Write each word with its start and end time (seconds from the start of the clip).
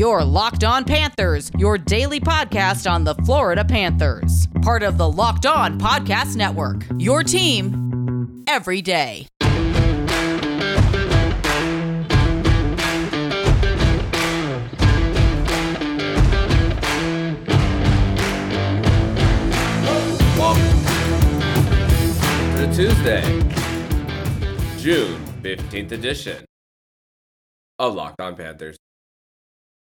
Your 0.00 0.24
Locked 0.24 0.64
On 0.64 0.82
Panthers, 0.82 1.50
your 1.58 1.76
daily 1.76 2.20
podcast 2.20 2.90
on 2.90 3.04
the 3.04 3.14
Florida 3.16 3.62
Panthers. 3.66 4.48
Part 4.62 4.82
of 4.82 4.96
the 4.96 5.06
Locked 5.06 5.44
On 5.44 5.78
Podcast 5.78 6.36
Network. 6.36 6.86
Your 6.96 7.22
team 7.22 8.42
every 8.48 8.80
day. 8.80 9.26
Tuesday, 22.72 23.20
June 24.78 25.20
15th 25.42 25.92
edition 25.92 26.46
of 27.78 27.94
Locked 27.94 28.18
On 28.22 28.34
Panthers, 28.34 28.78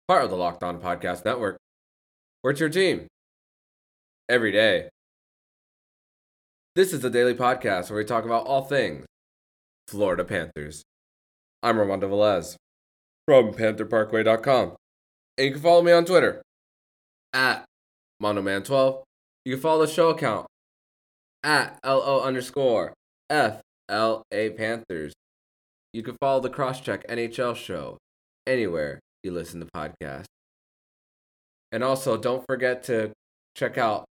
part 0.08 0.24
of 0.24 0.30
the 0.30 0.38
Locked 0.38 0.64
On 0.64 0.80
Podcast 0.80 1.26
Network. 1.26 1.58
Where 2.42 2.52
it's 2.52 2.60
your 2.60 2.70
team 2.70 3.08
every 4.30 4.52
day. 4.52 4.90
This 6.76 6.94
is 6.94 7.00
the 7.00 7.10
daily 7.10 7.34
podcast 7.34 7.90
where 7.90 7.98
we 7.98 8.06
talk 8.06 8.26
about 8.26 8.46
all 8.46 8.62
things 8.62 9.06
Florida 9.88 10.24
Panthers. 10.24 10.84
I'm 11.64 11.80
Armando 11.80 12.08
Velez 12.10 12.56
from 13.28 13.54
PantherParkway.com. 13.54 14.76
And 15.38 15.46
you 15.46 15.54
can 15.54 15.62
follow 15.62 15.82
me 15.82 15.92
on 15.92 16.06
Twitter 16.06 16.42
at 17.34 17.66
Monoman12. 18.22 19.02
You 19.44 19.54
can 19.54 19.62
follow 19.62 19.86
the 19.86 19.92
show 19.92 20.10
account 20.10 20.46
at 21.44 21.80
LO 21.84 22.22
underscore 22.22 22.94
FLA 23.30 24.22
Panthers. 24.30 25.14
You 25.94 26.04
can 26.04 26.16
follow 26.20 26.42
the 26.42 26.50
Crosscheck 26.50 27.08
NHL 27.08 27.56
show 27.56 27.98
anywhere 28.46 29.00
you 29.26 29.32
listen 29.32 29.60
to 29.60 29.68
podcasts. 29.76 30.26
And 31.72 31.84
also, 31.84 32.16
don't 32.16 32.46
forget 32.48 32.84
to 32.84 33.12
check 33.56 33.78
out 33.78 34.06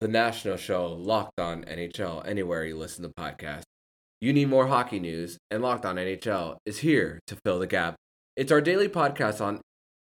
the 0.00 0.08
national 0.08 0.56
show 0.56 0.92
Locked 0.92 1.38
On 1.38 1.62
NHL 1.64 2.26
anywhere 2.26 2.64
you 2.64 2.76
listen 2.76 3.04
to 3.04 3.10
podcasts. 3.10 3.62
You 4.20 4.32
need 4.32 4.48
more 4.48 4.66
hockey 4.66 4.98
news, 4.98 5.38
and 5.50 5.62
Locked 5.62 5.84
On 5.84 5.96
NHL 5.96 6.56
is 6.66 6.78
here 6.78 7.20
to 7.26 7.36
fill 7.44 7.58
the 7.58 7.66
gap. 7.66 7.94
It's 8.36 8.50
our 8.50 8.60
daily 8.60 8.88
podcast 8.88 9.40
on 9.40 9.60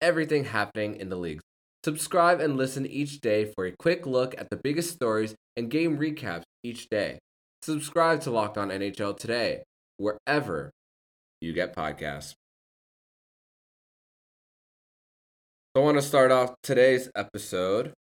everything 0.01 0.45
happening 0.45 0.95
in 0.95 1.09
the 1.09 1.15
leagues. 1.15 1.43
Subscribe 1.85 2.41
and 2.41 2.57
listen 2.57 2.85
each 2.85 3.21
day 3.21 3.45
for 3.45 3.65
a 3.65 3.75
quick 3.79 4.05
look 4.05 4.35
at 4.37 4.49
the 4.49 4.57
biggest 4.57 4.93
stories 4.93 5.35
and 5.55 5.69
game 5.69 5.97
recaps 5.97 6.43
each 6.63 6.89
day. 6.89 7.19
Subscribe 7.61 8.21
to 8.21 8.31
Locked 8.31 8.57
On 8.57 8.69
NHL 8.69 9.17
today, 9.17 9.63
wherever 9.97 10.71
you 11.39 11.53
get 11.53 11.75
podcasts. 11.75 12.33
I 15.79 15.81
want 15.81 15.95
to 15.95 16.01
start 16.01 16.29
off 16.29 16.55
today's 16.61 17.09
episode 17.15 17.93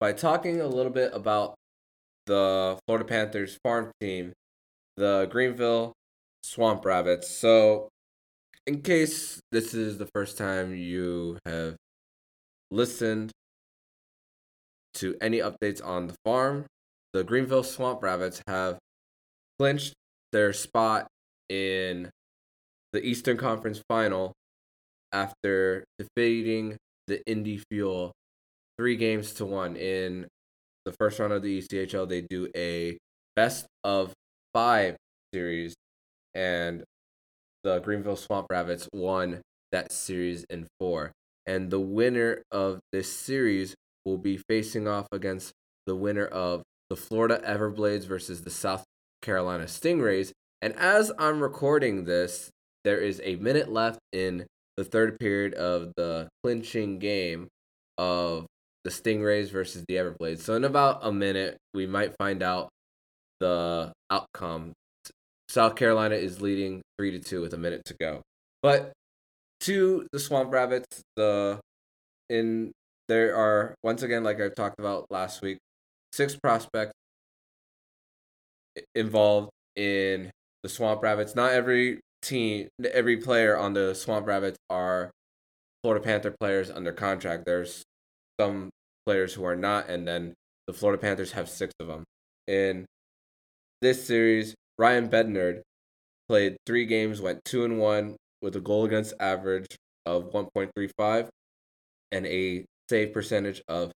by 0.00 0.14
talking 0.14 0.62
a 0.62 0.66
little 0.66 0.90
bit 0.90 1.10
about 1.12 1.56
the 2.24 2.78
Florida 2.86 3.04
Panthers 3.04 3.58
farm 3.62 3.90
team, 4.00 4.32
the 4.96 5.28
Greenville 5.30 5.92
Swamp 6.42 6.86
Rabbits. 6.86 7.28
So, 7.28 7.90
in 8.66 8.80
case 8.80 9.40
this 9.52 9.74
is 9.74 9.98
the 9.98 10.08
first 10.14 10.38
time 10.38 10.74
you 10.74 11.36
have 11.44 11.76
listened 12.70 13.30
to 14.94 15.14
any 15.20 15.40
updates 15.40 15.84
on 15.84 16.06
the 16.06 16.14
farm, 16.24 16.64
the 17.12 17.24
Greenville 17.24 17.62
Swamp 17.62 18.02
Rabbits 18.02 18.40
have 18.46 18.78
clinched 19.58 19.92
their 20.32 20.54
spot 20.54 21.08
in 21.50 22.08
the 22.94 23.04
Eastern 23.04 23.36
Conference 23.36 23.82
Final 23.86 24.32
after 25.12 25.84
defeating 25.98 26.78
the 27.06 27.22
Indy 27.26 27.60
Fuel 27.70 28.12
three 28.78 28.96
games 28.96 29.32
to 29.34 29.44
one 29.44 29.76
in 29.76 30.26
the 30.84 30.92
first 30.92 31.18
round 31.18 31.32
of 31.32 31.42
the 31.42 31.60
ECHL. 31.60 32.08
They 32.08 32.22
do 32.22 32.48
a 32.56 32.98
best 33.36 33.66
of 33.84 34.12
five 34.52 34.96
series, 35.32 35.74
and 36.34 36.84
the 37.64 37.78
Greenville 37.80 38.16
Swamp 38.16 38.46
Rabbits 38.50 38.88
won 38.92 39.40
that 39.70 39.92
series 39.92 40.44
in 40.50 40.66
four. 40.78 41.12
And 41.46 41.70
the 41.70 41.80
winner 41.80 42.42
of 42.52 42.80
this 42.92 43.12
series 43.12 43.74
will 44.04 44.18
be 44.18 44.36
facing 44.36 44.86
off 44.86 45.06
against 45.12 45.52
the 45.86 45.96
winner 45.96 46.26
of 46.26 46.62
the 46.90 46.96
Florida 46.96 47.40
Everblades 47.44 48.04
versus 48.04 48.42
the 48.42 48.50
South 48.50 48.84
Carolina 49.22 49.64
Stingrays. 49.64 50.32
And 50.60 50.74
as 50.76 51.10
I'm 51.18 51.40
recording 51.40 52.04
this, 52.04 52.50
there 52.84 52.98
is 52.98 53.20
a 53.24 53.36
minute 53.36 53.72
left 53.72 53.98
in 54.12 54.46
the 54.82 54.90
third 54.90 55.18
period 55.18 55.54
of 55.54 55.92
the 55.96 56.28
clinching 56.42 56.98
game 56.98 57.48
of 57.98 58.46
the 58.84 58.90
Stingrays 58.90 59.50
versus 59.50 59.84
the 59.86 59.94
Everblades. 59.94 60.40
So 60.40 60.54
in 60.54 60.64
about 60.64 61.00
a 61.02 61.12
minute, 61.12 61.56
we 61.72 61.86
might 61.86 62.16
find 62.18 62.42
out 62.42 62.68
the 63.38 63.92
outcome. 64.10 64.72
South 65.48 65.76
Carolina 65.76 66.16
is 66.16 66.40
leading 66.40 66.82
three 66.98 67.12
to 67.12 67.20
two 67.20 67.40
with 67.40 67.54
a 67.54 67.58
minute 67.58 67.82
to 67.86 67.94
go. 68.00 68.22
But 68.62 68.92
to 69.60 70.06
the 70.12 70.18
Swamp 70.18 70.52
Rabbits, 70.52 71.02
the 71.16 71.60
in 72.28 72.72
there 73.08 73.36
are 73.36 73.74
once 73.84 74.02
again, 74.02 74.24
like 74.24 74.40
I've 74.40 74.54
talked 74.54 74.80
about 74.80 75.06
last 75.10 75.42
week, 75.42 75.58
six 76.12 76.34
prospects 76.34 76.92
involved 78.94 79.50
in 79.76 80.30
the 80.62 80.68
Swamp 80.68 81.02
Rabbits. 81.02 81.36
Not 81.36 81.52
every 81.52 82.00
team, 82.22 82.68
every 82.92 83.16
player 83.16 83.56
on 83.56 83.74
the 83.74 83.94
Swamp 83.94 84.26
Rabbits 84.26 84.58
are 84.70 85.10
Florida 85.82 86.04
Panther 86.04 86.34
players 86.40 86.70
under 86.70 86.92
contract. 86.92 87.44
There's 87.44 87.82
some 88.40 88.70
players 89.04 89.34
who 89.34 89.44
are 89.44 89.56
not, 89.56 89.88
and 89.88 90.06
then 90.06 90.34
the 90.66 90.72
Florida 90.72 91.00
Panthers 91.00 91.32
have 91.32 91.48
six 91.48 91.72
of 91.80 91.88
them. 91.88 92.04
In 92.46 92.86
this 93.80 94.06
series, 94.06 94.54
Ryan 94.78 95.08
Bednard 95.08 95.62
played 96.28 96.56
three 96.66 96.86
games, 96.86 97.20
went 97.20 97.44
two 97.44 97.64
and 97.64 97.78
one 97.78 98.16
with 98.40 98.56
a 98.56 98.60
goal 98.60 98.84
against 98.84 99.14
average 99.20 99.76
of 100.06 100.32
1.35 100.32 101.28
and 102.10 102.26
a 102.26 102.64
save 102.88 103.12
percentage 103.12 103.62
of 103.68 103.92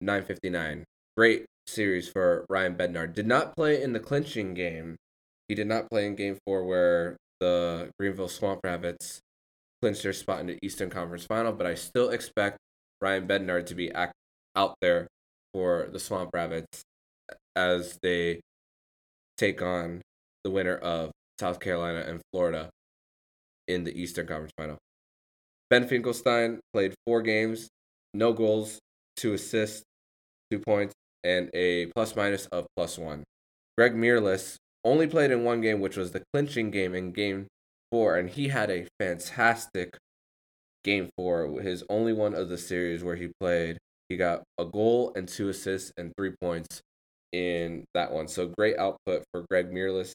959. 0.00 0.84
Great 1.16 1.46
series 1.66 2.08
for 2.08 2.44
Ryan 2.48 2.74
Bednard. 2.74 3.14
Did 3.14 3.26
not 3.26 3.56
play 3.56 3.82
in 3.82 3.92
the 3.92 4.00
clinching 4.00 4.54
game. 4.54 4.96
He 5.48 5.54
did 5.54 5.66
not 5.66 5.88
play 5.90 6.06
in 6.06 6.14
game 6.14 6.38
four 6.46 6.64
where 6.64 7.16
the 7.40 7.90
Greenville 7.98 8.28
Swamp 8.28 8.60
Rabbits 8.64 9.20
clinched 9.80 10.02
their 10.02 10.12
spot 10.12 10.40
in 10.40 10.46
the 10.46 10.58
Eastern 10.62 10.90
Conference 10.90 11.24
Final, 11.24 11.52
but 11.52 11.66
I 11.66 11.74
still 11.74 12.10
expect 12.10 12.58
Ryan 13.00 13.26
Bednard 13.26 13.66
to 13.68 13.74
be 13.74 13.90
act- 13.92 14.14
out 14.54 14.74
there 14.80 15.06
for 15.52 15.88
the 15.92 15.98
Swamp 15.98 16.30
Rabbits 16.32 16.82
as 17.54 17.98
they 18.02 18.40
take 19.36 19.60
on 19.62 20.00
the 20.44 20.50
winner 20.50 20.76
of 20.76 21.10
South 21.40 21.60
Carolina 21.60 22.04
and 22.06 22.20
Florida 22.32 22.70
in 23.68 23.84
the 23.84 23.98
Eastern 24.00 24.26
Conference 24.26 24.52
Final. 24.56 24.78
Ben 25.68 25.86
Finkelstein 25.86 26.60
played 26.72 26.94
four 27.06 27.22
games, 27.22 27.68
no 28.14 28.32
goals, 28.32 28.78
two 29.16 29.34
assists, 29.34 29.82
two 30.50 30.60
points, 30.60 30.94
and 31.24 31.50
a 31.54 31.86
plus 31.86 32.14
minus 32.14 32.46
of 32.46 32.66
plus 32.76 32.98
one. 32.98 33.24
Greg 33.76 33.94
Meireles 33.94 34.56
only 34.86 35.06
played 35.06 35.30
in 35.30 35.44
one 35.44 35.60
game, 35.60 35.80
which 35.80 35.96
was 35.96 36.12
the 36.12 36.22
clinching 36.32 36.70
game 36.70 36.94
in 36.94 37.12
game 37.12 37.46
four, 37.90 38.16
and 38.16 38.30
he 38.30 38.48
had 38.48 38.70
a 38.70 38.86
fantastic 38.98 39.96
game 40.84 41.10
four, 41.16 41.60
his 41.60 41.82
only 41.90 42.12
one 42.12 42.34
of 42.34 42.48
the 42.48 42.56
series 42.56 43.02
where 43.02 43.16
he 43.16 43.30
played. 43.40 43.78
He 44.08 44.16
got 44.16 44.44
a 44.56 44.64
goal 44.64 45.12
and 45.16 45.28
two 45.28 45.48
assists 45.48 45.92
and 45.96 46.12
three 46.16 46.32
points 46.40 46.80
in 47.32 47.84
that 47.94 48.12
one. 48.12 48.28
So 48.28 48.46
great 48.56 48.78
output 48.78 49.24
for 49.32 49.44
Greg 49.50 49.72
Meireles 49.72 50.12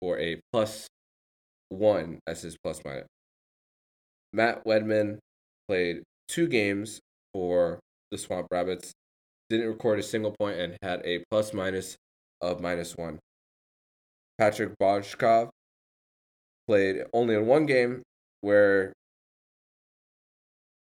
for 0.00 0.18
a 0.18 0.40
plus 0.52 0.86
one 1.68 2.20
as 2.26 2.42
his 2.42 2.56
plus 2.62 2.80
minus. 2.84 3.06
Matt 4.32 4.64
Wedman 4.64 5.18
played 5.66 6.02
two 6.28 6.46
games 6.46 7.00
for 7.34 7.80
the 8.12 8.18
Swamp 8.18 8.46
Rabbits, 8.52 8.92
didn't 9.50 9.66
record 9.66 9.98
a 9.98 10.02
single 10.04 10.34
point, 10.38 10.58
and 10.58 10.76
had 10.82 11.02
a 11.04 11.24
plus 11.30 11.52
minus 11.52 11.96
of 12.40 12.60
minus 12.60 12.96
one. 12.96 13.18
Patrick 14.38 14.78
Bajkov 14.80 15.48
played 16.68 17.04
only 17.12 17.34
in 17.34 17.46
one 17.46 17.66
game 17.66 18.02
where 18.40 18.92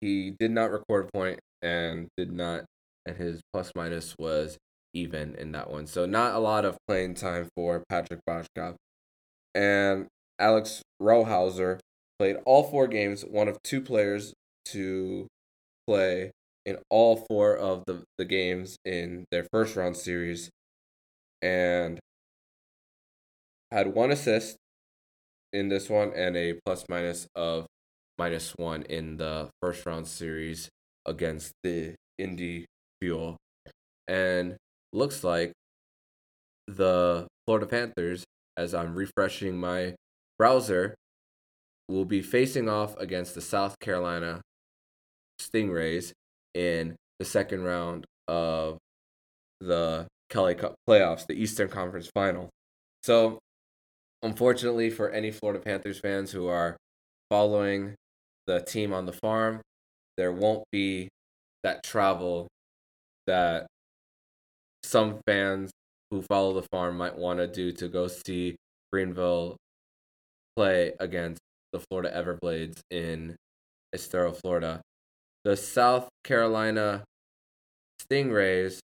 he 0.01 0.35
did 0.37 0.51
not 0.51 0.71
record 0.71 1.07
a 1.07 1.17
point 1.17 1.39
and 1.61 2.07
did 2.17 2.31
not, 2.31 2.65
and 3.05 3.17
his 3.17 3.41
plus 3.53 3.71
minus 3.75 4.15
was 4.19 4.57
even 4.93 5.35
in 5.35 5.51
that 5.53 5.69
one. 5.69 5.87
So 5.87 6.05
not 6.05 6.35
a 6.35 6.39
lot 6.39 6.65
of 6.65 6.77
playing 6.87 7.15
time 7.15 7.49
for 7.55 7.83
Patrick 7.89 8.19
Bajkov. 8.27 8.75
And 9.53 10.07
Alex 10.39 10.81
Rohauser 11.01 11.79
played 12.19 12.37
all 12.45 12.63
four 12.63 12.87
games, 12.87 13.23
one 13.23 13.47
of 13.47 13.57
two 13.63 13.81
players 13.81 14.33
to 14.65 15.27
play 15.87 16.31
in 16.65 16.77
all 16.89 17.25
four 17.29 17.55
of 17.55 17.83
the, 17.85 18.03
the 18.17 18.25
games 18.25 18.77
in 18.85 19.25
their 19.31 19.45
first 19.51 19.75
round 19.75 19.95
series 19.95 20.49
and 21.41 21.99
had 23.75 23.94
one 23.94 24.10
assist 24.10 24.56
in 25.51 25.68
this 25.68 25.89
one 25.89 26.13
and 26.16 26.38
a 26.38 26.54
plus 26.66 26.86
minus 26.88 27.27
of 27.36 27.66
minus 28.18 28.54
one 28.56 28.83
in 28.83 29.18
the 29.18 29.50
first 29.62 29.86
round 29.86 30.07
series 30.07 30.69
against 31.06 31.51
the 31.62 31.94
Indy 32.18 32.66
Fuel. 33.01 33.36
And 34.07 34.56
looks 34.94 35.25
like 35.25 35.51
the 36.68 37.27
Florida 37.45 37.68
Panthers, 37.68 38.24
as 38.56 38.74
I'm 38.74 38.95
refreshing 38.95 39.57
my 39.57 39.95
browser, 40.39 40.95
will 41.89 42.06
be 42.06 42.22
facing 42.22 42.69
off 42.69 42.98
against 42.98 43.36
the 43.36 43.42
South 43.42 43.77
Carolina 43.81 44.39
Stingrays 45.42 46.13
in 46.54 46.95
the 47.19 47.25
second 47.25 47.63
round 47.63 48.06
of 48.30 48.77
the 49.60 50.07
Kelly 50.30 50.56
Cup 50.56 50.75
playoffs, 50.89 51.27
the 51.27 51.33
Eastern 51.33 51.68
Conference 51.68 52.10
Final. 52.16 52.50
So, 53.04 53.39
unfortunately, 54.25 54.89
for 54.89 55.12
any 55.12 55.31
Florida 55.31 55.62
Panthers 55.63 56.00
fans 56.00 56.31
who 56.31 56.48
are 56.48 56.75
following 57.30 57.94
the 58.48 58.60
team 58.60 58.92
on 58.92 59.06
the 59.06 59.13
farm, 59.13 59.62
there 60.18 60.31
won't 60.31 60.63
be 60.72 61.07
that 61.63 61.83
travel 61.83 62.48
that 63.27 63.68
some 64.83 65.19
fans 65.27 65.72
who 66.10 66.22
follow 66.24 66.54
the 66.54 66.68
farm 66.72 66.98
might 66.98 67.16
want 67.16 67.39
to 67.39 67.48
do 67.48 67.72
to 67.72 67.88
go 67.88 68.07
see 68.07 68.56
Greenville 68.92 69.57
play 70.56 70.94
against 71.00 71.39
the 71.72 71.80
Florida 71.80 72.12
Everblades 72.16 72.80
in 72.89 73.36
Estero, 73.94 74.31
Florida. 74.31 74.81
The 75.44 75.56
South 75.56 76.10
Carolina 76.24 77.04
Stingrays 78.01 78.80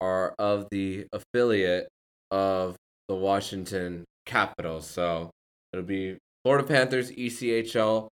are 0.00 0.34
of 0.38 0.68
the 0.70 1.06
affiliate 1.12 1.88
of 2.30 2.76
the 3.08 3.14
Washington 3.14 4.04
Capitals. 4.26 4.86
So 4.88 5.30
it'll 5.72 5.84
be 5.84 6.18
Florida 6.44 6.66
Panthers 6.66 7.10
ECHL 7.12 8.08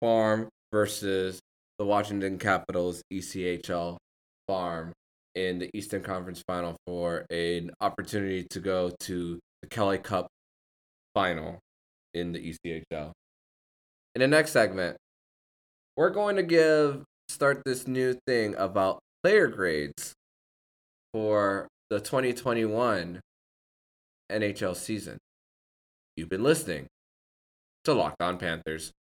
farm 0.00 0.48
versus 0.72 1.40
the 1.78 1.84
Washington 1.84 2.38
Capitals 2.38 3.02
ECHL 3.12 3.96
farm 4.48 4.92
in 5.34 5.58
the 5.58 5.70
Eastern 5.74 6.02
Conference 6.02 6.42
Final 6.46 6.76
for 6.86 7.24
an 7.30 7.70
opportunity 7.80 8.44
to 8.50 8.60
go 8.60 8.92
to 9.00 9.38
the 9.62 9.68
Kelly 9.68 9.98
Cup 9.98 10.28
final 11.14 11.58
in 12.14 12.32
the 12.32 12.38
ECHL. 12.38 13.12
In 14.14 14.20
the 14.20 14.28
next 14.28 14.52
segment, 14.52 14.96
we're 15.96 16.10
going 16.10 16.36
to 16.36 16.42
give 16.42 17.04
start 17.28 17.62
this 17.64 17.86
new 17.86 18.16
thing 18.26 18.54
about 18.56 19.00
player 19.22 19.46
grades 19.46 20.12
for 21.12 21.68
the 21.90 22.00
2021 22.00 23.20
NHL 24.30 24.76
season. 24.76 25.18
You've 26.14 26.28
been 26.28 26.42
listening 26.42 26.88
to 27.84 27.94
Locked 27.94 28.20
On 28.20 28.36
Panthers. 28.36 28.92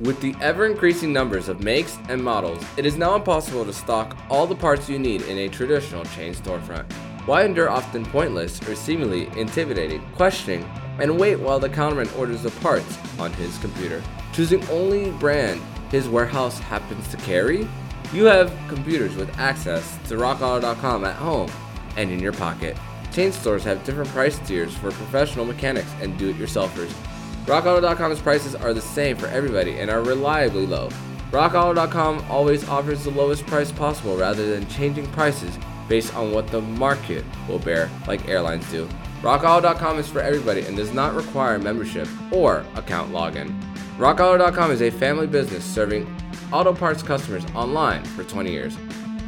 With 0.00 0.20
the 0.20 0.34
ever 0.40 0.66
increasing 0.66 1.12
numbers 1.12 1.48
of 1.48 1.62
makes 1.62 1.96
and 2.08 2.22
models, 2.22 2.60
it 2.76 2.84
is 2.84 2.96
now 2.96 3.14
impossible 3.14 3.64
to 3.64 3.72
stock 3.72 4.16
all 4.28 4.44
the 4.44 4.56
parts 4.56 4.88
you 4.88 4.98
need 4.98 5.22
in 5.22 5.38
a 5.38 5.48
traditional 5.48 6.04
chain 6.06 6.34
storefront. 6.34 6.92
Why 7.26 7.44
endure 7.44 7.70
often 7.70 8.04
pointless 8.04 8.60
or 8.68 8.74
seemingly 8.74 9.28
intimidating 9.38 10.04
questioning 10.16 10.68
and 10.98 11.20
wait 11.20 11.38
while 11.38 11.60
the 11.60 11.68
counterman 11.68 12.12
orders 12.18 12.42
the 12.42 12.50
parts 12.62 12.98
on 13.20 13.32
his 13.34 13.56
computer? 13.58 14.02
Choosing 14.32 14.68
only 14.70 15.12
brand 15.12 15.62
his 15.92 16.08
warehouse 16.08 16.58
happens 16.58 17.06
to 17.12 17.16
carry? 17.18 17.68
You 18.12 18.24
have 18.24 18.52
computers 18.66 19.14
with 19.14 19.38
access 19.38 19.96
to 20.08 20.16
rockauto.com 20.16 21.04
at 21.04 21.14
home 21.14 21.52
and 21.96 22.10
in 22.10 22.18
your 22.18 22.32
pocket. 22.32 22.76
Chain 23.14 23.32
stores 23.32 23.64
have 23.64 23.82
different 23.84 24.10
price 24.10 24.38
tiers 24.40 24.74
for 24.74 24.90
professional 24.90 25.46
mechanics 25.46 25.92
and 26.02 26.18
do 26.18 26.28
it 26.28 26.36
yourselfers 26.36 26.92
RockAuto.com's 27.46 28.22
prices 28.22 28.54
are 28.54 28.72
the 28.72 28.80
same 28.80 29.18
for 29.18 29.26
everybody 29.26 29.78
and 29.78 29.90
are 29.90 30.00
reliably 30.00 30.66
low. 30.66 30.88
RockAuto.com 31.30 32.24
always 32.30 32.66
offers 32.68 33.04
the 33.04 33.10
lowest 33.10 33.46
price 33.46 33.70
possible 33.70 34.16
rather 34.16 34.48
than 34.48 34.66
changing 34.68 35.06
prices 35.12 35.58
based 35.86 36.14
on 36.16 36.32
what 36.32 36.46
the 36.46 36.62
market 36.62 37.22
will 37.46 37.58
bear, 37.58 37.90
like 38.06 38.26
airlines 38.28 38.68
do. 38.70 38.88
RockAuto.com 39.20 39.98
is 39.98 40.08
for 40.08 40.20
everybody 40.20 40.62
and 40.62 40.74
does 40.74 40.94
not 40.94 41.14
require 41.14 41.58
membership 41.58 42.08
or 42.32 42.64
account 42.76 43.12
login. 43.12 43.60
RockAuto.com 43.98 44.70
is 44.70 44.80
a 44.80 44.90
family 44.90 45.26
business 45.26 45.64
serving 45.64 46.06
auto 46.50 46.72
parts 46.72 47.02
customers 47.02 47.44
online 47.54 48.04
for 48.04 48.24
20 48.24 48.50
years. 48.50 48.74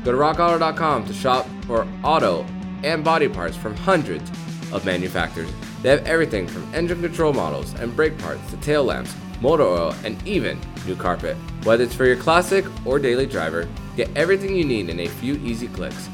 Go 0.04 0.12
to 0.12 0.18
RockAuto.com 0.18 1.04
to 1.04 1.12
shop 1.12 1.46
for 1.66 1.86
auto 2.02 2.46
and 2.84 3.04
body 3.04 3.28
parts 3.28 3.56
from 3.56 3.74
hundreds 3.76 4.30
of 4.72 4.84
manufacturers 4.84 5.50
they 5.86 5.90
have 5.90 6.04
everything 6.06 6.48
from 6.48 6.74
engine 6.74 7.00
control 7.00 7.32
models 7.32 7.72
and 7.74 7.94
brake 7.94 8.18
parts 8.18 8.50
to 8.50 8.56
tail 8.56 8.82
lamps, 8.82 9.14
motor 9.40 9.62
oil, 9.62 9.94
and 10.04 10.20
even 10.26 10.58
new 10.84 10.96
carpet. 10.96 11.36
Whether 11.62 11.84
it's 11.84 11.94
for 11.94 12.06
your 12.06 12.16
classic 12.16 12.64
or 12.84 12.98
daily 12.98 13.26
driver, 13.26 13.68
get 13.96 14.10
everything 14.16 14.56
you 14.56 14.64
need 14.64 14.88
in 14.88 14.98
a 14.98 15.06
few 15.06 15.34
easy 15.36 15.68
clicks, 15.68 16.08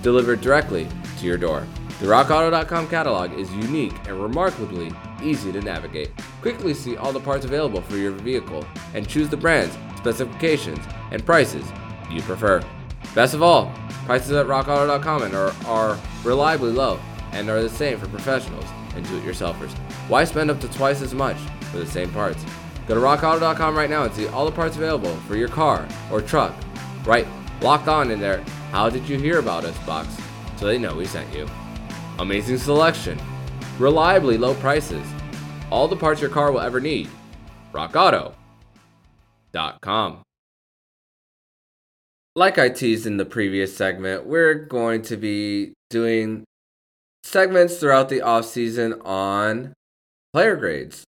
delivered 0.00 0.40
directly 0.40 0.88
to 1.18 1.26
your 1.26 1.36
door. 1.36 1.66
The 2.00 2.06
RockAuto.com 2.06 2.88
catalog 2.88 3.32
is 3.32 3.52
unique 3.52 3.92
and 4.06 4.18
remarkably 4.18 4.92
easy 5.22 5.52
to 5.52 5.60
navigate. 5.60 6.10
Quickly 6.40 6.72
see 6.72 6.96
all 6.96 7.12
the 7.12 7.20
parts 7.20 7.44
available 7.44 7.82
for 7.82 7.96
your 7.96 8.12
vehicle 8.12 8.64
and 8.94 9.06
choose 9.06 9.28
the 9.28 9.36
brands, 9.36 9.76
specifications, 9.96 10.82
and 11.10 11.26
prices 11.26 11.66
you 12.10 12.22
prefer. 12.22 12.62
Best 13.14 13.34
of 13.34 13.42
all, 13.42 13.72
prices 14.08 14.32
at 14.32 14.46
RockAuto.com 14.46 15.22
are, 15.34 15.52
are 15.66 15.98
reliably 16.24 16.72
low 16.72 16.98
and 17.32 17.50
are 17.50 17.60
the 17.60 17.68
same 17.68 17.98
for 17.98 18.08
professionals 18.08 18.64
and 18.94 19.06
do-it-yourselfers. 19.06 19.70
Why 20.08 20.24
spend 20.24 20.50
up 20.50 20.62
to 20.62 20.68
twice 20.68 21.02
as 21.02 21.12
much 21.12 21.36
for 21.70 21.76
the 21.76 21.86
same 21.86 22.10
parts? 22.10 22.42
Go 22.86 22.94
to 22.94 23.00
rockauto.com 23.02 23.76
right 23.76 23.90
now 23.90 24.04
and 24.04 24.14
see 24.14 24.26
all 24.28 24.46
the 24.46 24.50
parts 24.50 24.76
available 24.76 25.14
for 25.28 25.36
your 25.36 25.48
car 25.48 25.86
or 26.10 26.22
truck. 26.22 26.54
Right, 27.04 27.26
locked 27.60 27.88
on 27.88 28.10
in 28.10 28.18
there. 28.18 28.42
How 28.70 28.88
did 28.88 29.06
you 29.06 29.18
hear 29.18 29.40
about 29.40 29.66
us 29.66 29.76
box? 29.84 30.08
So 30.56 30.64
they 30.64 30.78
know 30.78 30.94
we 30.94 31.04
sent 31.04 31.30
you. 31.34 31.46
Amazing 32.18 32.56
selection, 32.56 33.20
reliably 33.78 34.38
low 34.38 34.54
prices, 34.54 35.06
all 35.70 35.86
the 35.86 35.96
parts 35.96 36.22
your 36.22 36.30
car 36.30 36.50
will 36.50 36.60
ever 36.60 36.80
need. 36.80 37.10
RockAuto.com. 37.74 40.22
Like 42.38 42.56
I 42.56 42.68
teased 42.68 43.04
in 43.04 43.16
the 43.16 43.24
previous 43.24 43.76
segment, 43.76 44.24
we're 44.24 44.54
going 44.54 45.02
to 45.02 45.16
be 45.16 45.72
doing 45.90 46.44
segments 47.24 47.78
throughout 47.78 48.10
the 48.10 48.22
off 48.22 48.44
season 48.44 48.92
on 49.04 49.72
player 50.32 50.54
grades. 50.54 51.02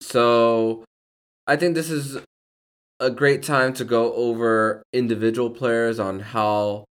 So 0.00 0.82
I 1.46 1.56
think 1.56 1.74
this 1.74 1.90
is 1.90 2.16
a 3.00 3.10
great 3.10 3.42
time 3.42 3.74
to 3.74 3.84
go 3.84 4.14
over 4.14 4.82
individual 4.94 5.50
players 5.50 5.98
on 5.98 6.20
how 6.20 6.84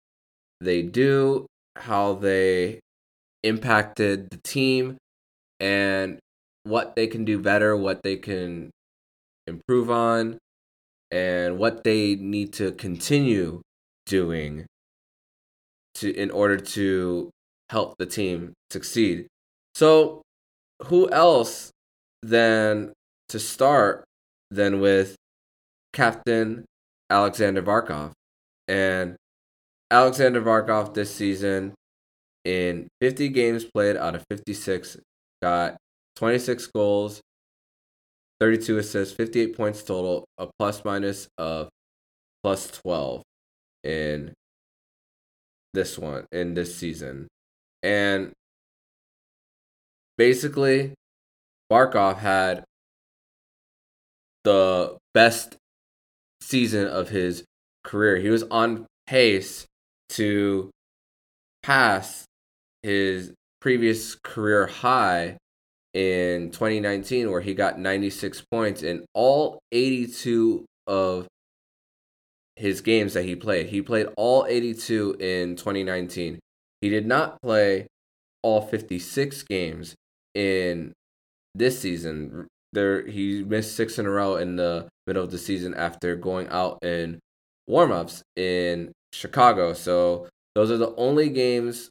they 0.61 0.83
do, 0.83 1.47
how 1.77 2.13
they 2.13 2.81
impacted 3.43 4.29
the 4.29 4.41
team, 4.45 4.99
and 5.59 6.19
what 6.65 6.97
they 6.97 7.07
can 7.07 7.25
do 7.25 7.39
better, 7.39 7.75
what 7.75 8.03
they 8.03 8.17
can 8.17 8.69
improve 9.47 9.91
on, 9.91 10.37
and 11.11 11.57
what 11.57 11.83
they 11.83 12.15
need 12.17 12.53
to 12.53 12.73
continue 12.73 13.63
doing 14.11 14.67
to 15.95 16.13
in 16.13 16.31
order 16.31 16.57
to 16.57 17.31
help 17.71 17.95
the 17.99 18.07
team 18.07 18.53
succeed. 18.71 19.29
So, 19.75 20.23
who 20.87 21.09
else 21.11 21.71
then 22.23 22.93
to 23.29 23.39
start 23.39 24.05
than 24.51 24.81
with 24.81 25.15
Captain 25.93 26.65
Alexander 27.09 27.63
Barkov? 27.63 28.11
And 28.67 29.17
Alexander 29.91 30.43
Barkov 30.43 30.95
this 30.95 31.15
season, 31.15 31.75
in 32.45 32.89
50 33.01 33.29
games 33.29 33.65
played 33.65 33.97
out 33.97 34.15
of 34.15 34.25
56, 34.31 34.97
got 35.43 35.77
26 36.17 36.67
goals, 36.69 37.21
32 38.41 38.79
assists, 38.79 39.15
58 39.15 39.57
points 39.57 39.83
total, 39.83 40.25
a 40.39 40.49
plus 40.59 40.85
minus 40.85 41.29
of 41.39 41.69
plus 42.43 42.71
12 42.71 43.23
in 43.85 44.33
this 45.75 45.99
one, 45.99 46.27
in 46.33 46.55
this 46.55 46.75
season. 46.75 47.29
And 47.83 48.33
basically, 50.19 50.95
Barkov 51.71 52.19
had 52.19 52.65
the 54.45 54.97
best 55.15 55.57
season 56.41 56.87
of 56.87 57.11
his 57.11 57.45
career. 57.85 58.17
He 58.17 58.29
was 58.29 58.43
on 58.45 58.87
pace 59.07 59.67
to 60.11 60.71
pass 61.63 62.25
his 62.83 63.33
previous 63.61 64.15
career 64.15 64.67
high 64.67 65.37
in 65.93 66.51
2019 66.51 67.31
where 67.31 67.41
he 67.41 67.53
got 67.53 67.79
96 67.79 68.45
points 68.51 68.83
in 68.83 69.05
all 69.15 69.59
82 69.73 70.65
of 70.87 71.27
his 72.61 72.81
games 72.81 73.15
that 73.15 73.25
he 73.25 73.35
played. 73.35 73.69
He 73.69 73.83
played 73.83 74.09
all 74.17 74.47
82 74.49 75.17
in 75.19 75.57
2019. 75.57 76.39
He 76.81 76.89
did 76.89 77.07
not 77.07 77.41
play 77.43 77.87
all 78.43 78.61
56 78.63 79.43
games 79.45 79.95
in 80.35 80.93
this 81.55 81.81
season, 81.81 82.47
there 82.73 83.07
he 83.07 83.43
missed 83.43 83.77
six 83.77 83.99
in 83.99 84.07
a 84.07 84.11
row 84.11 84.37
in 84.37 84.57
the 84.57 84.89
middle 85.07 85.25
of 85.25 85.31
the 85.31 85.39
season 85.39 85.75
after 85.75 86.15
going 86.17 86.49
out 86.49 86.79
in 86.83 87.19
warmups 87.69 88.23
in 88.37 88.93
Chicago. 89.13 89.73
So 89.73 90.29
those 90.55 90.71
are 90.71 90.77
the 90.77 90.95
only 90.97 91.29
games 91.29 91.91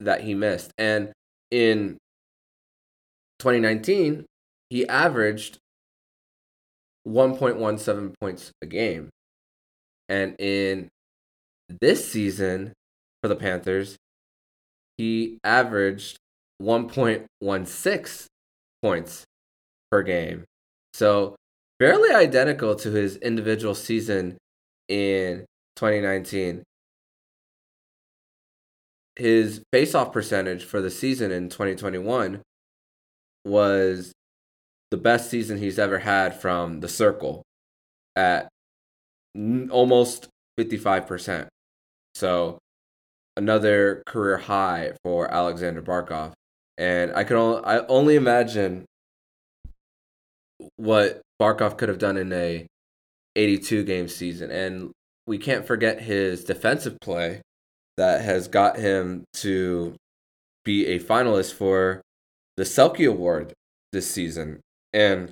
that 0.00 0.22
he 0.22 0.34
missed. 0.34 0.70
And 0.76 1.12
in 1.50 1.96
2019, 3.38 4.26
he 4.68 4.86
averaged 4.88 5.58
1.17 7.08 8.14
points 8.20 8.50
a 8.60 8.66
game. 8.66 9.08
And 10.08 10.36
in 10.38 10.88
this 11.80 12.10
season 12.10 12.72
for 13.22 13.28
the 13.28 13.36
Panthers, 13.36 13.96
he 14.96 15.38
averaged 15.44 16.18
1.16 16.62 18.26
points 18.82 19.24
per 19.90 20.02
game. 20.02 20.44
So, 20.94 21.36
fairly 21.78 22.14
identical 22.14 22.74
to 22.76 22.90
his 22.90 23.16
individual 23.16 23.74
season 23.74 24.38
in 24.88 25.44
2019. 25.76 26.62
His 29.16 29.62
faceoff 29.74 30.12
percentage 30.12 30.64
for 30.64 30.80
the 30.80 30.90
season 30.90 31.30
in 31.30 31.48
2021 31.48 32.42
was 33.44 34.12
the 34.90 34.96
best 34.96 35.30
season 35.30 35.58
he's 35.58 35.78
ever 35.78 35.98
had 35.98 36.38
from 36.38 36.80
the 36.80 36.88
circle 36.88 37.42
at 38.14 38.48
almost 39.70 40.28
55%. 40.58 41.48
So 42.14 42.58
another 43.36 44.02
career 44.06 44.38
high 44.38 44.92
for 45.02 45.32
Alexander 45.32 45.82
Barkov. 45.82 46.32
And 46.78 47.12
I 47.14 47.24
can 47.24 47.36
only, 47.36 47.64
I 47.64 47.78
only 47.86 48.16
imagine 48.16 48.84
what 50.76 51.20
Barkov 51.40 51.76
could 51.76 51.88
have 51.88 51.98
done 51.98 52.16
in 52.16 52.32
a 52.32 52.66
82 53.34 53.84
game 53.84 54.08
season. 54.08 54.50
And 54.50 54.92
we 55.26 55.38
can't 55.38 55.66
forget 55.66 56.02
his 56.02 56.44
defensive 56.44 56.98
play 57.00 57.42
that 57.96 58.22
has 58.22 58.48
got 58.48 58.78
him 58.78 59.24
to 59.34 59.94
be 60.64 60.86
a 60.86 60.98
finalist 60.98 61.54
for 61.54 62.02
the 62.56 62.64
Selke 62.64 63.08
Award 63.08 63.52
this 63.92 64.10
season. 64.10 64.60
And 64.92 65.30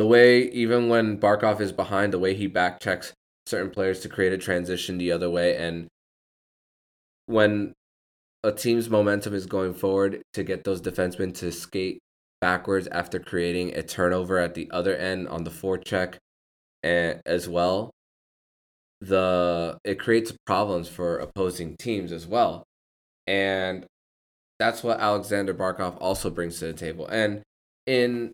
the 0.00 0.06
way, 0.06 0.44
even 0.44 0.88
when 0.88 1.18
Barkov 1.18 1.60
is 1.60 1.72
behind, 1.72 2.10
the 2.10 2.18
way 2.18 2.32
he 2.32 2.46
back 2.46 2.80
checks 2.80 3.12
certain 3.44 3.70
players 3.70 4.00
to 4.00 4.08
create 4.08 4.32
a 4.32 4.38
transition 4.38 4.96
the 4.96 5.12
other 5.12 5.28
way. 5.28 5.54
And 5.58 5.88
when 7.26 7.74
a 8.42 8.50
team's 8.50 8.88
momentum 8.88 9.34
is 9.34 9.44
going 9.44 9.74
forward 9.74 10.22
to 10.32 10.42
get 10.42 10.64
those 10.64 10.80
defensemen 10.80 11.34
to 11.34 11.52
skate 11.52 11.98
backwards 12.40 12.88
after 12.90 13.18
creating 13.18 13.74
a 13.74 13.82
turnover 13.82 14.38
at 14.38 14.54
the 14.54 14.70
other 14.70 14.96
end 14.96 15.28
on 15.28 15.44
the 15.44 15.50
forecheck 15.50 16.14
and 16.82 17.20
as 17.26 17.46
well 17.46 17.90
the 19.02 19.76
it 19.84 19.98
creates 19.98 20.32
problems 20.46 20.88
for 20.88 21.18
opposing 21.18 21.76
teams 21.76 22.10
as 22.10 22.26
well 22.26 22.64
and 23.26 23.84
that's 24.58 24.82
what 24.82 24.98
Alexander 24.98 25.52
Barkov 25.52 25.98
also 26.00 26.30
brings 26.30 26.58
to 26.60 26.68
the 26.68 26.72
table 26.72 27.06
and 27.08 27.42
in 27.86 28.32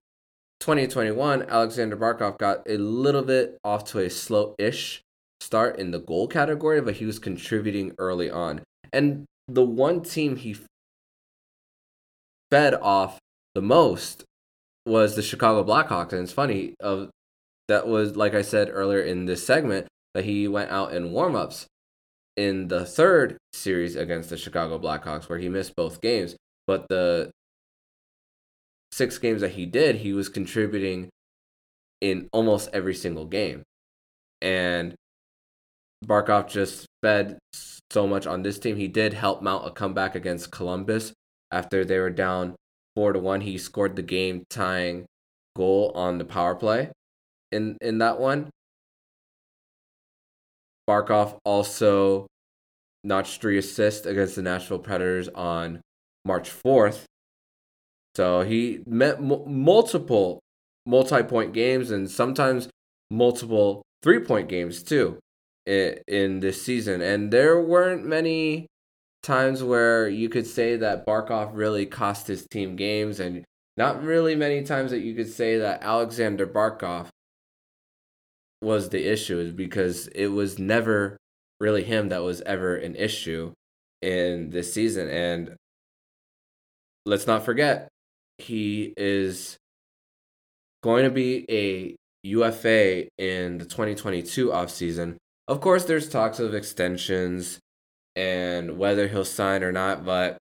2021 0.60 1.42
Alexander 1.48 1.96
Barkov 1.96 2.38
got 2.38 2.62
a 2.68 2.76
little 2.76 3.22
bit 3.22 3.58
off 3.64 3.84
to 3.84 4.00
a 4.00 4.10
slow-ish 4.10 5.02
start 5.40 5.78
in 5.78 5.90
the 5.90 5.98
goal 5.98 6.26
category 6.26 6.80
but 6.80 6.96
he 6.96 7.04
was 7.04 7.18
contributing 7.18 7.92
early 7.98 8.30
on 8.30 8.62
and 8.92 9.24
the 9.48 9.64
one 9.64 10.02
team 10.02 10.36
he 10.36 10.56
fed 12.50 12.74
off 12.74 13.18
the 13.54 13.62
most 13.62 14.24
was 14.84 15.16
the 15.16 15.22
Chicago 15.22 15.64
Blackhawks. 15.64 16.12
And 16.12 16.22
it's 16.22 16.32
funny, 16.32 16.74
of 16.80 17.10
that 17.68 17.86
was 17.86 18.16
like 18.16 18.34
I 18.34 18.42
said 18.42 18.68
earlier 18.70 19.02
in 19.02 19.26
this 19.26 19.44
segment 19.44 19.88
that 20.14 20.24
he 20.24 20.46
went 20.46 20.70
out 20.70 20.94
in 20.94 21.10
warmups 21.10 21.66
in 22.36 22.68
the 22.68 22.84
third 22.84 23.36
series 23.52 23.96
against 23.96 24.30
the 24.30 24.36
Chicago 24.36 24.78
Blackhawks 24.78 25.28
where 25.28 25.38
he 25.38 25.48
missed 25.48 25.74
both 25.76 26.00
games. 26.00 26.36
But 26.66 26.86
the 26.88 27.30
six 28.96 29.18
games 29.18 29.42
that 29.42 29.52
he 29.52 29.66
did, 29.66 29.96
he 29.96 30.12
was 30.14 30.28
contributing 30.28 31.10
in 32.00 32.28
almost 32.32 32.70
every 32.72 32.94
single 32.94 33.26
game. 33.26 33.62
And 34.40 34.94
Barkov 36.04 36.48
just 36.48 36.86
fed 37.02 37.38
so 37.90 38.06
much 38.06 38.26
on 38.26 38.42
this 38.42 38.58
team. 38.58 38.76
He 38.76 38.88
did 38.88 39.12
help 39.12 39.42
mount 39.42 39.66
a 39.66 39.70
comeback 39.70 40.14
against 40.14 40.50
Columbus 40.50 41.12
after 41.50 41.84
they 41.84 41.98
were 41.98 42.10
down 42.10 42.54
four 42.94 43.12
to 43.12 43.18
one. 43.18 43.42
He 43.42 43.58
scored 43.58 43.96
the 43.96 44.02
game 44.02 44.44
tying 44.48 45.04
goal 45.54 45.92
on 45.94 46.18
the 46.18 46.24
power 46.24 46.54
play 46.54 46.90
in 47.52 47.76
in 47.80 47.98
that 47.98 48.18
one. 48.18 48.50
Barkov 50.88 51.38
also 51.44 52.26
notched 53.04 53.40
three 53.40 53.58
assists 53.58 54.06
against 54.06 54.36
the 54.36 54.42
Nashville 54.42 54.78
Predators 54.78 55.28
on 55.28 55.80
March 56.24 56.50
4th. 56.50 57.04
So 58.16 58.40
he 58.40 58.80
met 58.86 59.18
m- 59.18 59.42
multiple 59.46 60.40
multi 60.86 61.22
point 61.22 61.52
games 61.52 61.90
and 61.90 62.10
sometimes 62.10 62.70
multiple 63.10 63.82
three 64.02 64.20
point 64.20 64.48
games 64.48 64.82
too 64.82 65.18
in, 65.66 65.98
in 66.08 66.40
this 66.40 66.62
season. 66.62 67.02
And 67.02 67.30
there 67.30 67.60
weren't 67.60 68.06
many 68.06 68.68
times 69.22 69.62
where 69.62 70.08
you 70.08 70.30
could 70.30 70.46
say 70.46 70.76
that 70.76 71.04
Barkov 71.04 71.50
really 71.52 71.84
cost 71.84 72.26
his 72.26 72.46
team 72.46 72.74
games, 72.74 73.20
and 73.20 73.44
not 73.76 74.02
really 74.02 74.34
many 74.34 74.62
times 74.62 74.92
that 74.92 75.00
you 75.00 75.14
could 75.14 75.30
say 75.30 75.58
that 75.58 75.82
Alexander 75.82 76.46
Barkov 76.46 77.08
was 78.62 78.88
the 78.88 79.12
issue, 79.12 79.38
is 79.38 79.52
because 79.52 80.06
it 80.08 80.28
was 80.28 80.58
never 80.58 81.18
really 81.60 81.84
him 81.84 82.08
that 82.08 82.22
was 82.22 82.40
ever 82.42 82.76
an 82.76 82.96
issue 82.96 83.52
in 84.00 84.48
this 84.50 84.72
season. 84.72 85.06
And 85.10 85.54
let's 87.04 87.26
not 87.26 87.44
forget, 87.44 87.88
he 88.38 88.92
is 88.96 89.56
going 90.82 91.04
to 91.04 91.10
be 91.10 91.44
a 91.50 91.96
UFA 92.22 93.08
in 93.18 93.58
the 93.58 93.64
2022 93.64 94.48
offseason. 94.48 95.16
Of 95.48 95.60
course, 95.60 95.84
there's 95.84 96.08
talks 96.08 96.38
of 96.40 96.54
extensions 96.54 97.58
and 98.14 98.78
whether 98.78 99.08
he'll 99.08 99.24
sign 99.24 99.62
or 99.62 99.72
not, 99.72 100.04
but 100.04 100.38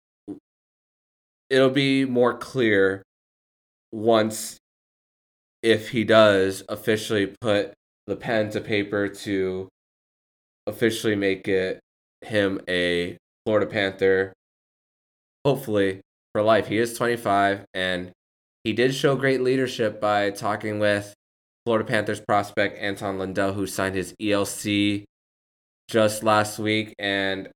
it'll 1.49 1.69
be 1.69 2.05
more 2.05 2.37
clear 2.37 3.03
once 3.91 4.57
if 5.63 5.89
he 5.89 6.03
does 6.03 6.63
officially 6.69 7.33
put 7.41 7.73
the 8.07 8.15
pen 8.15 8.49
to 8.51 8.61
paper 8.61 9.07
to 9.07 9.67
officially 10.67 11.15
make 11.15 11.47
it 11.47 11.79
him 12.21 12.59
a 12.67 13.17
Florida 13.45 13.65
Panther, 13.65 14.33
hopefully 15.45 16.01
for 16.33 16.41
life. 16.41 16.67
He 16.67 16.77
is 16.77 16.97
25 16.97 17.65
and 17.73 18.11
he 18.63 18.73
did 18.73 18.93
show 18.93 19.15
great 19.15 19.41
leadership 19.41 20.01
by 20.01 20.31
talking 20.31 20.79
with 20.79 21.13
Florida 21.65 21.87
Panthers 21.87 22.19
prospect 22.19 22.77
Anton 22.79 23.17
Lundell, 23.17 23.53
who 23.53 23.67
signed 23.67 23.95
his 23.95 24.13
ELC 24.21 25.05
just 25.87 26.23
last 26.23 26.59
week. 26.59 26.93
And 26.99 27.49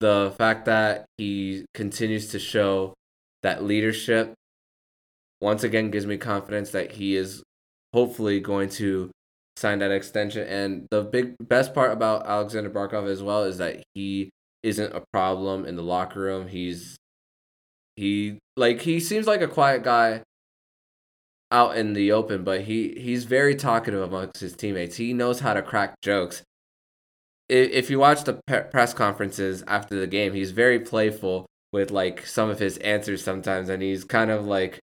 the 0.00 0.34
fact 0.36 0.64
that 0.66 1.04
he 1.18 1.64
continues 1.74 2.28
to 2.28 2.38
show 2.38 2.94
that 3.42 3.64
leadership 3.64 4.34
once 5.40 5.62
again 5.62 5.90
gives 5.90 6.06
me 6.06 6.16
confidence 6.16 6.70
that 6.70 6.92
he 6.92 7.16
is 7.16 7.42
hopefully 7.92 8.40
going 8.40 8.68
to 8.70 9.10
sign 9.56 9.78
that 9.78 9.90
extension. 9.90 10.46
And 10.46 10.86
the 10.90 11.02
big 11.02 11.34
best 11.40 11.74
part 11.74 11.92
about 11.92 12.26
Alexander 12.26 12.70
Barkov 12.70 13.08
as 13.08 13.22
well 13.22 13.44
is 13.44 13.58
that 13.58 13.82
he 13.94 14.30
isn't 14.62 14.94
a 14.94 15.02
problem 15.12 15.64
in 15.64 15.76
the 15.76 15.82
locker 15.82 16.20
room. 16.20 16.48
He's 16.48 16.96
he 17.96 18.38
like 18.56 18.82
he 18.82 19.00
seems 19.00 19.26
like 19.26 19.40
a 19.40 19.48
quiet 19.48 19.82
guy 19.82 20.22
out 21.50 21.76
in 21.76 21.92
the 21.92 22.12
open, 22.12 22.44
but 22.44 22.62
he 22.62 22.94
he's 22.98 23.24
very 23.24 23.54
talkative 23.54 24.02
amongst 24.02 24.40
his 24.40 24.54
teammates. 24.54 24.96
He 24.96 25.12
knows 25.12 25.40
how 25.40 25.54
to 25.54 25.62
crack 25.62 25.94
jokes 26.02 26.42
if 27.48 27.90
you 27.90 27.98
watch 27.98 28.24
the 28.24 28.34
press 28.70 28.92
conferences 28.92 29.62
after 29.66 29.98
the 29.98 30.06
game, 30.06 30.32
he's 30.32 30.50
very 30.50 30.80
playful 30.80 31.46
with 31.72 31.90
like 31.90 32.26
some 32.26 32.50
of 32.50 32.58
his 32.58 32.76
answers 32.78 33.22
sometimes, 33.22 33.68
and 33.68 33.82
he's 33.82 34.04
kind 34.04 34.30
of 34.30 34.46
like 34.46 34.80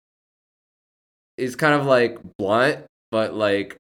he's 1.38 1.56
kind 1.56 1.80
of 1.80 1.86
like 1.86 2.18
blunt, 2.38 2.86
but 3.12 3.34
like 3.34 3.78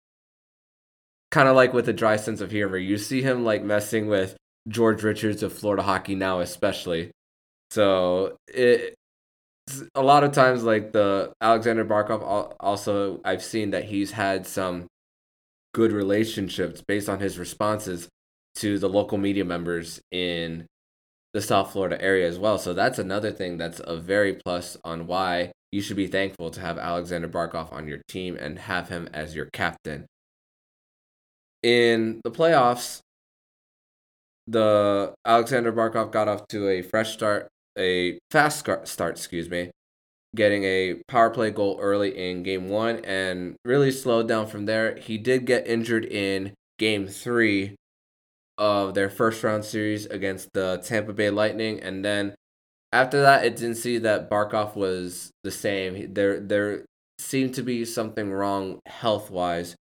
kind 1.32 1.50
of 1.50 1.56
like 1.56 1.74
with 1.74 1.90
a 1.90 1.94
dry 1.94 2.18
sense 2.18 2.42
of 2.42 2.52
humor. 2.52 2.78
You 2.78 2.98
see 2.98 3.22
him 3.22 3.44
like 3.44 3.64
messing 3.64 4.08
with 4.08 4.38
George 4.68 5.04
Richards 5.04 5.42
of 5.42 5.54
Florida 5.54 5.84
Hockey 5.84 6.16
Now, 6.16 6.40
especially. 6.40 7.12
So 7.72 8.38
it 8.48 8.96
a 9.96 10.02
lot 10.02 10.24
of 10.24 10.32
times 10.32 10.64
like 10.64 10.92
the 10.92 11.34
Alexander 11.42 11.86
Barkov 11.86 12.56
also 12.60 13.20
I've 13.26 13.44
seen 13.44 13.72
that 13.72 13.86
he's 13.86 14.12
had 14.12 14.48
some 14.48 14.88
good 15.74 15.92
relationships 15.92 16.82
based 16.88 17.10
on 17.10 17.20
his 17.20 17.38
responses 17.38 18.08
to 18.56 18.80
the 18.80 18.90
local 18.90 19.18
media 19.18 19.46
members 19.46 20.02
in 20.12 20.66
the 21.34 21.42
South 21.42 21.72
Florida 21.72 22.02
area 22.02 22.28
as 22.28 22.40
well. 22.40 22.58
So 22.58 22.74
that's 22.74 22.98
another 22.98 23.32
thing 23.32 23.58
that's 23.58 23.82
a 23.84 23.96
very 23.96 24.34
plus 24.34 24.78
on 24.84 25.06
why 25.06 25.52
you 25.72 25.82
should 25.82 25.98
be 25.98 26.08
thankful 26.08 26.50
to 26.52 26.62
have 26.62 26.78
Alexander 26.78 27.28
Barkov 27.28 27.72
on 27.72 27.88
your 27.88 28.02
team 28.08 28.36
and 28.36 28.58
have 28.58 28.90
him 28.90 29.10
as 29.14 29.36
your 29.36 29.50
captain. 29.54 30.08
In 31.62 32.22
the 32.24 32.32
playoffs, 32.32 33.02
the 34.48 35.14
Alexander 35.26 35.74
Barkov 35.74 36.12
got 36.12 36.28
off 36.28 36.48
to 36.48 36.70
a 36.70 36.82
fresh 36.82 37.14
start, 37.14 37.50
a 37.78 38.20
fast 38.32 38.60
start, 38.60 39.18
excuse 39.18 39.50
me, 39.50 39.72
getting 40.36 40.64
a 40.64 40.96
power 41.08 41.30
play 41.30 41.52
goal 41.52 41.78
early 41.82 42.18
in 42.18 42.44
game 42.44 42.70
one 42.70 43.04
and 43.06 43.56
really 43.66 43.92
slowed 43.92 44.28
down 44.28 44.48
from 44.48 44.66
there. 44.66 44.96
He 44.96 45.18
did 45.18 45.46
get 45.46 45.68
injured 45.68 46.06
in 46.06 46.54
game 46.78 47.08
three 47.08 47.76
of 48.58 48.94
their 48.94 49.10
first 49.10 49.44
round 49.44 49.66
series 49.66 50.06
against 50.08 50.50
the 50.54 50.82
Tampa 50.84 51.14
Bay 51.14 51.30
Lightning, 51.30 51.80
and 51.80 52.04
then 52.04 52.36
after 52.92 53.22
that, 53.22 53.46
it 53.46 53.56
didn't 53.58 53.76
see 53.76 53.98
that 54.00 54.30
Barkov 54.30 54.76
was 54.76 55.32
the 55.44 55.52
same. 55.52 56.14
There, 56.14 56.40
there 56.40 56.86
seemed 57.20 57.54
to 57.56 57.62
be 57.62 57.86
something 57.86 58.32
wrong 58.32 58.80
health 58.86 59.30
wise. 59.30 59.76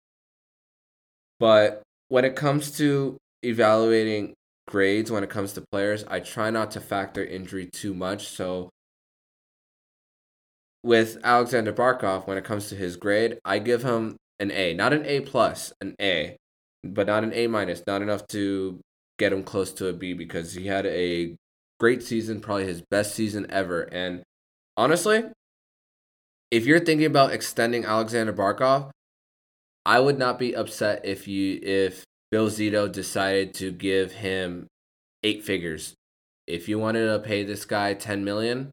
But 1.39 1.81
when 2.07 2.25
it 2.25 2.35
comes 2.35 2.71
to 2.77 3.17
evaluating 3.43 4.33
grades, 4.67 5.11
when 5.11 5.23
it 5.23 5.29
comes 5.29 5.53
to 5.53 5.63
players, 5.71 6.03
I 6.07 6.19
try 6.19 6.49
not 6.49 6.71
to 6.71 6.79
factor 6.79 7.23
injury 7.23 7.69
too 7.71 7.93
much. 7.93 8.27
So 8.27 8.69
with 10.83 11.17
Alexander 11.23 11.73
Barkov, 11.73 12.27
when 12.27 12.37
it 12.37 12.43
comes 12.43 12.69
to 12.69 12.75
his 12.75 12.97
grade, 12.97 13.39
I 13.45 13.59
give 13.59 13.83
him 13.83 14.17
an 14.39 14.51
A, 14.51 14.73
not 14.73 14.93
an 14.93 15.05
A 15.05 15.21
plus, 15.21 15.73
an 15.81 15.95
A, 16.01 16.37
but 16.83 17.07
not 17.07 17.23
an 17.23 17.33
A 17.33 17.47
minus, 17.47 17.83
not 17.87 18.01
enough 18.01 18.27
to 18.27 18.79
get 19.17 19.31
him 19.31 19.43
close 19.43 19.71
to 19.73 19.87
a 19.87 19.93
B 19.93 20.13
because 20.13 20.53
he 20.53 20.67
had 20.67 20.85
a 20.85 21.35
great 21.79 22.03
season, 22.03 22.41
probably 22.41 22.65
his 22.65 22.81
best 22.89 23.15
season 23.15 23.45
ever. 23.49 23.83
And 23.83 24.23
honestly, 24.75 25.23
if 26.51 26.65
you're 26.65 26.79
thinking 26.79 27.05
about 27.05 27.31
extending 27.31 27.85
Alexander 27.85 28.33
Barkov, 28.33 28.91
I 29.85 29.99
would 29.99 30.17
not 30.17 30.39
be 30.39 30.55
upset 30.55 31.05
if 31.05 31.27
you 31.27 31.59
if 31.61 32.03
Bill 32.33 32.49
Zito 32.49 32.91
decided 32.91 33.53
to 33.53 33.71
give 33.71 34.11
him 34.11 34.65
eight 35.21 35.43
figures. 35.43 35.93
If 36.47 36.67
you 36.67 36.79
wanted 36.79 37.05
to 37.05 37.19
pay 37.19 37.43
this 37.43 37.63
guy 37.63 37.93
10 37.93 38.25
million, 38.25 38.71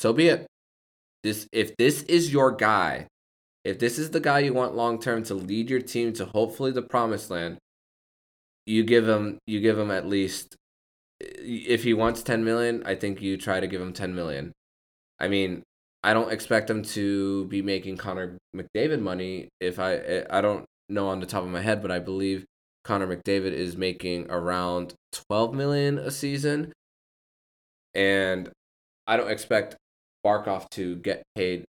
so 0.00 0.14
be 0.14 0.28
it. 0.28 0.46
This 1.22 1.46
if 1.52 1.76
this 1.76 2.00
is 2.04 2.32
your 2.32 2.50
guy, 2.50 3.08
if 3.62 3.78
this 3.78 3.98
is 3.98 4.12
the 4.12 4.20
guy 4.20 4.38
you 4.38 4.54
want 4.54 4.74
long 4.74 4.98
term 4.98 5.22
to 5.24 5.34
lead 5.34 5.68
your 5.68 5.82
team 5.82 6.14
to 6.14 6.24
hopefully 6.24 6.70
the 6.70 6.80
promised 6.80 7.28
land, 7.28 7.58
you 8.64 8.84
give 8.84 9.06
him 9.06 9.36
you 9.46 9.60
give 9.60 9.78
him 9.78 9.90
at 9.90 10.08
least 10.08 10.56
if 11.20 11.84
he 11.84 11.92
wants 11.92 12.22
10 12.22 12.42
million, 12.42 12.82
I 12.86 12.94
think 12.94 13.20
you 13.20 13.36
try 13.36 13.60
to 13.60 13.66
give 13.66 13.82
him 13.82 13.92
10 13.92 14.14
million. 14.14 14.52
I 15.20 15.28
mean, 15.28 15.62
I 16.02 16.14
don't 16.14 16.32
expect 16.32 16.70
him 16.70 16.82
to 16.84 17.44
be 17.48 17.60
making 17.60 17.98
Connor 17.98 18.38
McDavid 18.56 19.02
money 19.02 19.50
if 19.60 19.78
I 19.78 20.24
I 20.30 20.40
don't 20.40 20.64
know 20.88 21.08
on 21.08 21.20
the 21.20 21.26
top 21.26 21.42
of 21.42 21.50
my 21.50 21.60
head, 21.60 21.82
but 21.82 21.90
I 21.90 21.98
believe 21.98 22.46
Connor 22.88 23.06
McDavid 23.06 23.52
is 23.52 23.76
making 23.76 24.30
around 24.30 24.94
12 25.28 25.52
million 25.52 25.98
a 25.98 26.10
season. 26.10 26.72
And 27.94 28.48
I 29.06 29.18
don't 29.18 29.30
expect 29.30 29.76
Barkov 30.24 30.70
to 30.70 30.96
get 30.96 31.22
paid 31.34 31.64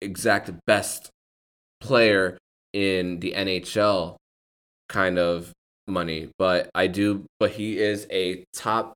exact 0.00 0.50
best 0.66 1.10
player 1.82 2.38
in 2.72 3.20
the 3.20 3.34
NHL 3.36 4.16
kind 4.88 5.18
of 5.18 5.52
money, 5.86 6.30
but 6.38 6.70
I 6.74 6.86
do. 6.86 7.26
But 7.38 7.50
he 7.50 7.78
is 7.78 8.06
a 8.10 8.42
top 8.54 8.94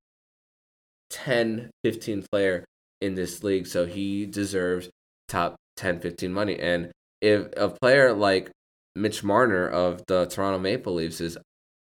10, 1.10 1.68
15 1.84 2.24
player 2.32 2.64
in 3.02 3.14
this 3.14 3.44
league, 3.44 3.66
so 3.66 3.84
he 3.84 4.24
deserves 4.24 4.88
top 5.28 5.56
10, 5.76 6.00
15 6.00 6.32
money. 6.32 6.58
And 6.58 6.92
if 7.20 7.48
a 7.58 7.68
player 7.68 8.14
like 8.14 8.50
Mitch 8.94 9.24
Marner 9.24 9.68
of 9.68 10.02
the 10.06 10.26
Toronto 10.26 10.58
Maple 10.58 10.94
Leafs 10.94 11.20
is 11.20 11.38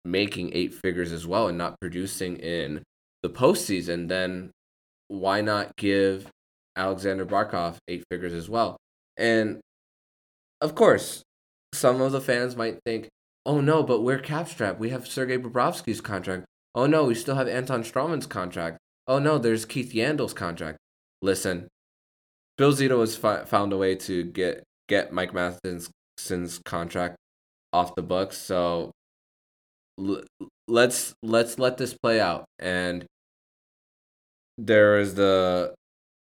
making 0.04 0.52
eight 0.54 0.74
figures 0.74 1.12
as 1.12 1.26
well 1.28 1.48
and 1.48 1.58
not 1.58 1.80
producing 1.80 2.38
in 2.38 2.84
the 3.24 3.30
postseason, 3.30 4.08
then 4.08 4.52
why 5.08 5.42
not 5.42 5.76
give 5.78 6.28
Alexander 6.76 7.26
Barkov 7.26 7.78
eight 7.88 8.04
figures 8.10 8.34
as 8.34 8.50
well? 8.50 8.78
And 9.18 9.60
of 10.62 10.76
course, 10.76 11.24
some 11.74 12.02
of 12.02 12.12
the 12.12 12.22
fans 12.22 12.56
might 12.56 12.80
think, 12.86 13.10
Oh 13.46 13.62
no, 13.62 13.82
but 13.82 14.02
we're 14.02 14.20
cap 14.20 14.50
strapped. 14.50 14.78
We 14.78 14.90
have 14.90 15.08
Sergei 15.08 15.38
Bobrovsky's 15.38 16.02
contract. 16.02 16.46
Oh 16.76 16.86
no, 16.86 17.06
we 17.06 17.16
still 17.16 17.36
have 17.36 17.48
Anton 17.48 17.82
Stralman's 17.82 18.28
contract. 18.28 18.78
Oh 19.08 19.20
no, 19.20 19.38
there's 19.38 19.64
Keith 19.64 19.94
Yandle's 19.94 20.34
contract. 20.34 20.78
Listen, 21.22 21.70
Bill 22.58 22.74
Zito 22.74 23.00
has 23.00 23.16
fi- 23.16 23.46
found 23.46 23.72
a 23.72 23.78
way 23.78 23.96
to 23.96 24.26
get 24.26 24.64
get 24.90 25.14
Mike 25.14 25.34
Matheson's 25.34 25.90
contract 26.66 27.16
off 27.74 27.96
the 27.96 28.02
books. 28.02 28.38
So 28.38 28.92
l- 30.00 30.24
let's 30.68 31.14
let's 31.24 31.60
let 31.60 31.78
this 31.78 31.94
play 31.94 32.20
out. 32.20 32.46
And 32.60 33.06
there 34.58 35.00
is 35.00 35.16
the 35.16 35.74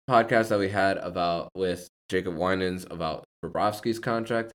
podcast 0.10 0.50
that 0.50 0.60
we 0.60 0.70
had 0.70 0.98
about 0.98 1.50
with 1.56 1.88
Jacob 2.10 2.36
Winans 2.36 2.86
about 2.90 3.24
Bobrovsky's 3.44 4.00
contract, 4.00 4.52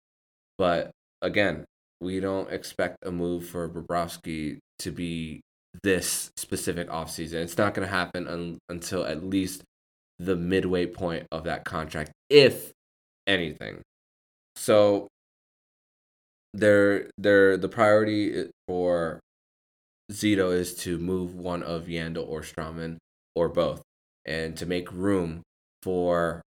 but 0.59 0.91
again, 1.23 1.65
we 2.01 2.21
don't 2.21 2.51
expect 2.51 2.99
a 3.05 3.11
move 3.11 3.47
for 3.47 3.69
Bobrovsky 3.69 4.59
to 4.81 4.91
be 4.91 5.41
this 5.83 6.31
specific 6.37 6.89
offseason. 6.89 7.35
It's 7.35 7.59
not 7.59 7.75
going 7.75 7.87
to 7.87 7.93
happen 7.93 8.29
un- 8.29 8.59
until 8.69 9.05
at 9.05 9.25
least 9.25 9.63
the 10.19 10.37
midway 10.37 10.87
point 10.87 11.27
of 11.33 11.45
that 11.45 11.65
contract, 11.65 12.13
if 12.31 12.73
anything. 13.27 13.83
So 14.57 15.09
they're, 16.55 17.11
they're, 17.19 17.57
the 17.57 17.69
priority 17.69 18.51
for 18.67 19.21
Zito 20.13 20.53
is 20.53 20.75
to 20.77 20.99
move 20.99 21.35
one 21.35 21.63
of 21.63 21.87
Yandle 21.87 22.27
or 22.27 22.43
Stralman 22.43 22.99
or 23.35 23.49
both 23.49 23.83
and 24.25 24.57
to 24.57 24.67
make 24.67 24.91
room 24.93 25.43
for 25.83 26.43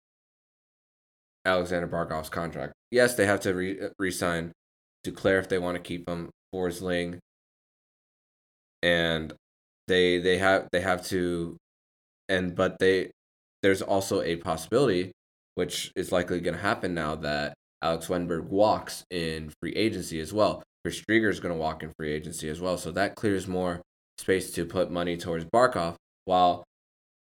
Alexander 1.46 1.88
Barkov's 1.88 2.30
contract. 2.30 2.74
Yes, 2.92 3.16
they 3.16 3.26
have 3.26 3.40
to 3.42 3.54
re- 3.54 3.80
uh, 3.80 3.90
re-sign 4.00 4.52
declare 5.04 5.40
if 5.40 5.48
they 5.50 5.58
want 5.58 5.76
to 5.76 5.84
keep 5.84 6.08
him 6.08 6.30
Forsling, 6.54 7.20
and 8.82 9.34
they 9.88 10.18
they 10.18 10.38
have 10.38 10.68
they 10.72 10.82
have 10.82 11.06
to, 11.08 11.58
and 12.30 12.56
but 12.56 12.80
they 12.80 13.12
there's 13.62 13.82
also 13.82 14.22
a 14.22 14.38
possibility, 14.38 15.12
which 15.56 15.92
is 15.96 16.12
likely 16.12 16.40
going 16.40 16.56
to 16.56 16.62
happen 16.62 16.94
now 16.94 17.16
that 17.16 17.54
Alex 17.82 18.08
Wennberg 18.08 18.46
walks 18.46 19.04
in 19.10 19.52
free 19.62 19.74
agency 19.74 20.20
as 20.20 20.34
well. 20.34 20.64
Chris 20.84 21.02
Driedger 21.02 21.30
is 21.30 21.40
going 21.40 21.54
to 21.54 21.60
walk 21.60 21.84
in 21.84 21.92
free 21.98 22.12
agency 22.12 22.50
as 22.50 22.62
well, 22.62 22.78
so 22.78 22.92
that 22.92 23.16
clears 23.16 23.48
more 23.48 23.82
space 24.18 24.52
to 24.52 24.66
put 24.66 24.92
money 24.92 25.18
towards 25.18 25.46
Barkov. 25.46 25.96
While 26.26 26.64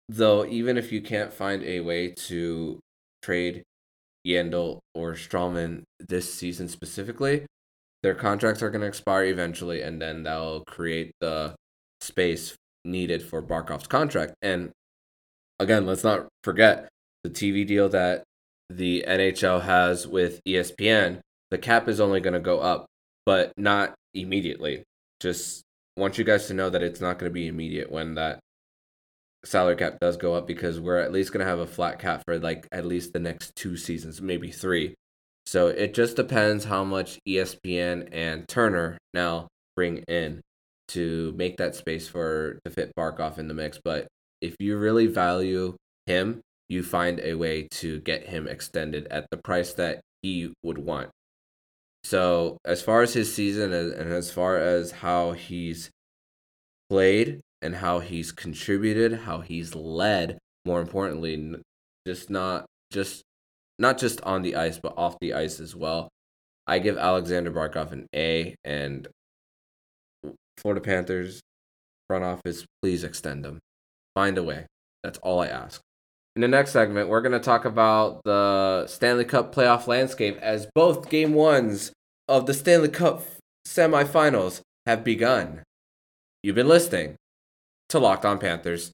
though, 0.10 0.46
even 0.46 0.78
if 0.78 0.92
you 0.92 1.02
can't 1.02 1.34
find 1.34 1.64
a 1.64 1.82
way 1.82 2.10
to 2.12 2.80
trade 3.22 3.64
Yandle 4.26 4.80
or 4.94 5.14
Stralman 5.14 5.84
this 6.00 6.34
season 6.34 6.68
specifically, 6.68 7.46
their 8.04 8.16
contracts 8.16 8.62
are 8.62 8.70
going 8.70 8.82
to 8.82 8.88
expire 8.88 9.26
eventually, 9.26 9.82
and 9.82 10.02
then 10.02 10.24
that'll 10.24 10.64
create 10.66 11.12
the 11.20 11.56
space 12.02 12.56
needed 12.86 13.22
for 13.22 13.42
Barkov's 13.42 13.88
contract. 13.88 14.34
And 14.42 14.72
again, 15.60 15.86
let's 15.86 16.04
not 16.04 16.28
forget 16.44 16.88
the 17.24 17.30
TV 17.30 17.66
deal 17.66 17.90
that 17.90 18.24
the 18.70 19.06
NHL 19.08 19.62
has 19.64 20.08
with 20.08 20.42
ESPN. 20.46 21.20
The 21.52 21.58
cap 21.58 21.88
is 21.88 22.00
only 22.00 22.20
going 22.20 22.34
to 22.34 22.40
go 22.40 22.60
up, 22.60 22.86
but 23.26 23.54
not 23.58 23.94
immediately. 24.14 24.84
Just 25.20 25.64
want 25.96 26.18
you 26.18 26.24
guys 26.24 26.48
to 26.48 26.54
know 26.54 26.70
that 26.70 26.84
it's 26.84 27.02
not 27.02 27.18
going 27.18 27.30
to 27.30 27.34
be 27.34 27.48
immediate 27.48 27.92
when 27.92 28.16
that 28.16 28.40
salary 29.46 29.76
cap 29.76 29.98
does 30.00 30.18
go 30.18 30.34
up 30.34 30.46
because 30.46 30.80
we're 30.80 31.00
at 31.00 31.12
least 31.12 31.32
going 31.32 31.44
to 31.44 31.50
have 31.50 31.60
a 31.60 31.68
flat 31.68 32.00
cap 32.00 32.24
for 32.26 32.38
like 32.40 32.68
at 32.72 32.86
least 32.86 33.14
the 33.14 33.20
next 33.20 33.56
two 33.56 33.78
seasons, 33.78 34.22
maybe 34.22 34.52
three. 34.52 34.94
So 35.46 35.68
it 35.68 35.94
just 35.94 36.18
depends 36.18 36.66
how 36.66 36.84
much 36.84 37.20
ESPN 37.28 38.10
and 38.12 38.48
Turner 38.48 38.98
now 39.14 39.48
bring 39.76 40.00
in 40.10 40.42
to 40.90 41.34
make 41.38 41.58
that 41.58 41.76
space 41.76 42.08
for 42.08 42.60
to 42.66 42.72
fit 42.72 42.92
Barkov 42.98 43.38
in 43.38 43.48
the 43.48 43.54
mix. 43.54 43.80
But 43.84 44.08
if 44.42 44.56
you 44.60 44.78
really 44.78 45.08
value 45.08 45.76
him, 46.06 46.42
you 46.70 46.84
find 46.84 47.20
a 47.22 47.36
way 47.36 47.68
to 47.72 48.00
get 48.02 48.28
him 48.28 48.48
extended 48.48 49.08
at 49.08 49.28
the 49.32 49.38
price 49.38 49.74
that 49.74 50.02
he 50.22 50.54
would 50.64 50.78
want. 50.78 51.10
So 52.04 52.58
as 52.66 52.82
far 52.82 53.02
as 53.02 53.14
his 53.14 53.34
season 53.34 53.74
and 53.74 54.14
as 54.14 54.32
far 54.32 54.58
as 54.58 54.92
how 54.92 55.32
he's 55.32 55.90
played 56.90 57.42
and 57.62 57.76
how 57.76 58.00
he's 58.00 58.32
contributed, 58.32 59.22
how 59.22 59.42
he's 59.42 59.76
led, 59.76 60.38
more 60.66 60.82
importantly, 60.82 61.56
just 62.06 62.30
not 62.30 62.66
just 62.92 63.24
not 63.80 63.98
just 63.98 64.22
on 64.22 64.42
the 64.42 64.56
ice, 64.56 64.80
but 64.82 64.98
off 64.98 65.18
the 65.20 65.34
ice 65.34 65.60
as 65.60 65.76
well. 65.76 66.10
I 66.66 66.80
give 66.80 66.98
Alexander 66.98 67.52
Barkov 67.52 67.92
an 67.92 68.08
A, 68.14 68.56
and 68.66 69.08
Florida 70.58 70.82
Panthers 70.82 71.42
front 72.08 72.24
office, 72.24 72.66
please 72.82 73.04
extend 73.04 73.46
him. 73.46 73.60
Find 74.16 74.38
a 74.38 74.44
way. 74.44 74.66
That's 75.04 75.20
all 75.20 75.42
I 75.42 75.48
ask. 75.48 75.82
In 76.38 76.42
the 76.42 76.48
next 76.48 76.70
segment, 76.70 77.10
we're 77.10 77.22
going 77.22 77.32
to 77.32 77.40
talk 77.40 77.66
about 77.66 78.24
the 78.24 78.86
Stanley 78.86 79.26
Cup 79.26 79.56
playoff 79.56 79.88
landscape 79.88 80.38
as 80.40 80.68
both 80.76 81.10
game 81.10 81.34
ones 81.34 81.92
of 82.28 82.46
the 82.46 82.54
Stanley 82.54 82.90
Cup 82.90 83.24
semifinals 83.68 84.62
have 84.86 85.04
begun. 85.04 85.64
You've 86.44 86.54
been 86.54 86.68
listening 86.68 87.16
to 87.90 87.98
Locked 87.98 88.24
On 88.24 88.38
Panthers. 88.38 88.92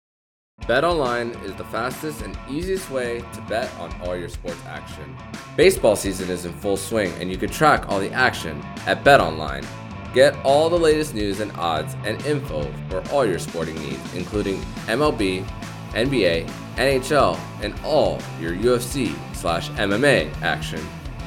Bet 0.70 0.86
online 0.86 1.32
is 1.44 1.54
the 1.56 1.66
fastest 1.66 2.22
and 2.22 2.40
easiest 2.50 2.90
way 2.90 3.26
to 3.34 3.42
bet 3.50 3.70
on 3.76 3.94
all 4.04 4.16
your 4.16 4.30
sports 4.30 4.62
action. 4.66 5.14
Baseball 5.58 5.98
season 5.98 6.30
is 6.30 6.46
in 6.46 6.54
full 6.54 6.78
swing, 6.78 7.12
and 7.20 7.30
you 7.30 7.36
can 7.36 7.50
track 7.50 7.90
all 7.90 8.00
the 8.00 8.14
action 8.14 8.64
at 8.86 9.04
Bet 9.04 9.20
Online. 9.20 9.68
Get 10.14 10.34
all 10.46 10.70
the 10.70 10.80
latest 10.80 11.14
news 11.14 11.42
and 11.42 11.52
odds 11.58 11.94
and 12.06 12.26
info 12.26 12.72
for 12.88 13.04
all 13.12 13.26
your 13.26 13.40
sporting 13.40 13.76
needs, 13.76 14.14
including 14.14 14.62
MLB, 14.86 15.46
NBA, 15.94 16.50
NHL, 16.76 17.40
and 17.62 17.74
all 17.84 18.20
your 18.40 18.54
UFC 18.54 19.16
slash 19.36 19.70
MMA 19.72 20.34
action. 20.42 20.82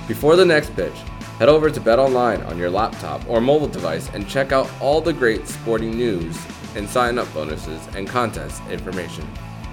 Before 0.09 0.37
the 0.37 0.45
next 0.45 0.75
pitch, 0.77 0.95
head 1.39 1.49
over 1.49 1.71
to 1.71 1.81
Bet 1.81 1.99
Online 1.99 2.43
on 2.43 2.59
your 2.59 2.71
laptop 2.71 3.29
or 3.29 3.41
mobile 3.41 3.69
device 3.69 4.09
and 4.15 4.29
check 4.29 4.53
out 4.53 4.71
all 4.81 5.01
the 5.01 5.13
great 5.13 5.47
sporting 5.49 5.97
news 5.97 6.37
and 6.77 6.89
sign 6.89 7.19
up 7.19 7.33
bonuses 7.35 7.87
and 7.95 8.09
contest 8.09 8.63
information. 8.71 9.27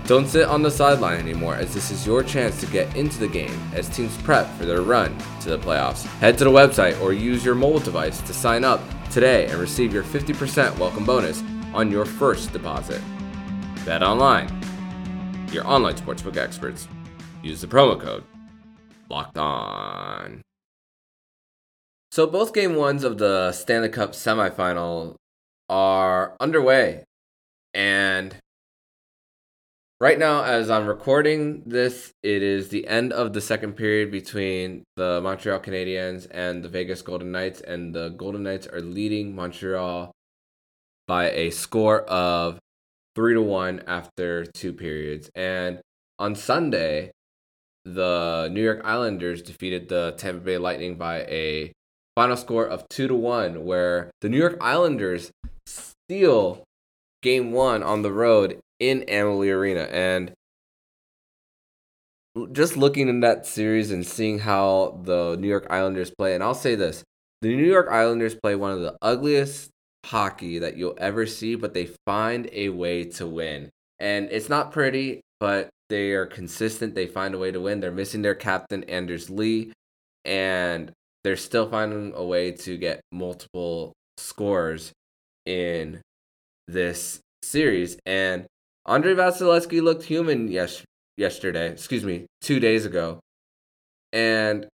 Don't 0.05 0.27
sit 0.27 0.47
on 0.47 0.61
the 0.61 0.69
sideline 0.69 1.17
anymore 1.17 1.55
as 1.55 1.73
this 1.73 1.89
is 1.89 2.05
your 2.05 2.23
chance 2.23 2.59
to 2.59 2.65
get 2.65 2.93
into 2.95 3.19
the 3.19 3.27
game 3.27 3.57
as 3.73 3.87
teams 3.87 4.17
prep 4.17 4.49
for 4.57 4.65
their 4.65 4.81
run 4.81 5.17
to 5.39 5.49
the 5.49 5.57
playoffs. 5.57 6.03
Head 6.19 6.37
to 6.39 6.43
the 6.43 6.49
website 6.49 6.99
or 6.99 7.13
use 7.13 7.45
your 7.45 7.55
mobile 7.55 7.79
device 7.79 8.19
to 8.21 8.33
sign 8.33 8.65
up 8.65 8.81
today 9.09 9.45
and 9.45 9.55
receive 9.59 9.93
your 9.93 10.03
50% 10.03 10.77
welcome 10.77 11.05
bonus 11.05 11.41
on 11.73 11.89
your 11.89 12.03
first 12.03 12.51
deposit. 12.51 13.01
Bet 13.85 14.03
online, 14.03 14.47
your 15.53 15.67
online 15.67 15.95
sportsbook 15.95 16.37
experts. 16.37 16.87
Use 17.43 17.61
the 17.61 17.67
promo 17.67 17.99
code 17.99 18.23
locked 19.09 19.37
on. 19.37 20.41
So 22.11 22.27
both 22.27 22.53
game 22.53 22.75
ones 22.75 23.03
of 23.03 23.17
the 23.17 23.51
Stanley 23.51 23.89
Cup 23.89 24.11
semifinal 24.11 25.15
are 25.69 26.35
underway. 26.39 27.03
And 27.73 28.35
right 29.99 30.19
now, 30.19 30.43
as 30.43 30.69
I'm 30.69 30.85
recording 30.85 31.63
this, 31.65 32.11
it 32.21 32.43
is 32.43 32.69
the 32.69 32.87
end 32.87 33.13
of 33.13 33.33
the 33.33 33.41
second 33.41 33.73
period 33.73 34.11
between 34.11 34.83
the 34.95 35.21
Montreal 35.21 35.59
Canadiens 35.59 36.27
and 36.29 36.63
the 36.63 36.69
Vegas 36.69 37.01
Golden 37.01 37.31
Knights. 37.31 37.61
And 37.61 37.95
the 37.95 38.09
Golden 38.09 38.43
Knights 38.43 38.67
are 38.67 38.81
leading 38.81 39.35
Montreal 39.35 40.11
by 41.07 41.31
a 41.31 41.49
score 41.49 42.01
of 42.03 42.59
three 43.15 43.33
to 43.33 43.41
one 43.41 43.81
after 43.87 44.45
two 44.45 44.73
periods. 44.73 45.29
And 45.35 45.79
on 46.19 46.35
Sunday, 46.35 47.11
the 47.85 48.49
New 48.51 48.63
York 48.63 48.81
Islanders 48.83 49.41
defeated 49.41 49.89
the 49.89 50.13
Tampa 50.17 50.41
Bay 50.41 50.57
Lightning 50.57 50.95
by 50.95 51.21
a 51.21 51.73
final 52.15 52.37
score 52.37 52.65
of 52.65 52.87
two 52.89 53.07
to 53.07 53.15
one, 53.15 53.65
where 53.65 54.11
the 54.21 54.29
New 54.29 54.37
York 54.37 54.57
Islanders 54.61 55.31
steal 55.65 56.63
game 57.21 57.51
one 57.51 57.83
on 57.83 58.01
the 58.01 58.11
road 58.11 58.59
in 58.79 59.03
Amalie 59.09 59.49
Arena. 59.49 59.87
And 59.91 60.33
just 62.51 62.77
looking 62.77 63.07
in 63.09 63.19
that 63.19 63.45
series 63.45 63.91
and 63.91 64.05
seeing 64.05 64.39
how 64.39 64.99
the 65.03 65.35
New 65.39 65.47
York 65.47 65.67
Islanders 65.69 66.11
play, 66.11 66.33
and 66.33 66.43
I'll 66.43 66.55
say 66.55 66.75
this 66.75 67.03
the 67.41 67.55
New 67.55 67.65
York 67.65 67.89
Islanders 67.91 68.35
play 68.35 68.55
one 68.55 68.71
of 68.71 68.79
the 68.79 68.95
ugliest 69.01 69.69
hockey 70.05 70.59
that 70.59 70.77
you'll 70.77 70.97
ever 70.97 71.25
see, 71.25 71.55
but 71.55 71.73
they 71.73 71.89
find 72.05 72.49
a 72.51 72.69
way 72.69 73.05
to 73.05 73.27
win. 73.27 73.69
And 73.99 74.27
it's 74.31 74.49
not 74.49 74.71
pretty, 74.71 75.21
but 75.39 75.69
they 75.89 76.11
are 76.11 76.25
consistent. 76.25 76.95
They 76.95 77.07
find 77.07 77.33
a 77.33 77.37
way 77.37 77.51
to 77.51 77.61
win. 77.61 77.79
They're 77.79 77.91
missing 77.91 78.21
their 78.21 78.35
captain, 78.35 78.83
Anders 78.85 79.29
Lee, 79.29 79.71
and 80.25 80.91
they're 81.23 81.35
still 81.37 81.69
finding 81.69 82.13
a 82.15 82.23
way 82.23 82.51
to 82.51 82.77
get 82.77 83.01
multiple 83.11 83.93
scores 84.17 84.91
in 85.45 86.01
this 86.67 87.19
series. 87.41 87.97
And 88.05 88.45
Andrei 88.85 89.13
Vasilevskiy 89.13 89.81
looked 89.81 90.03
human 90.03 90.49
yes 90.49 90.83
yesterday. 91.17 91.71
Excuse 91.71 92.03
me, 92.03 92.25
two 92.41 92.59
days 92.59 92.85
ago, 92.85 93.19
and 94.11 94.67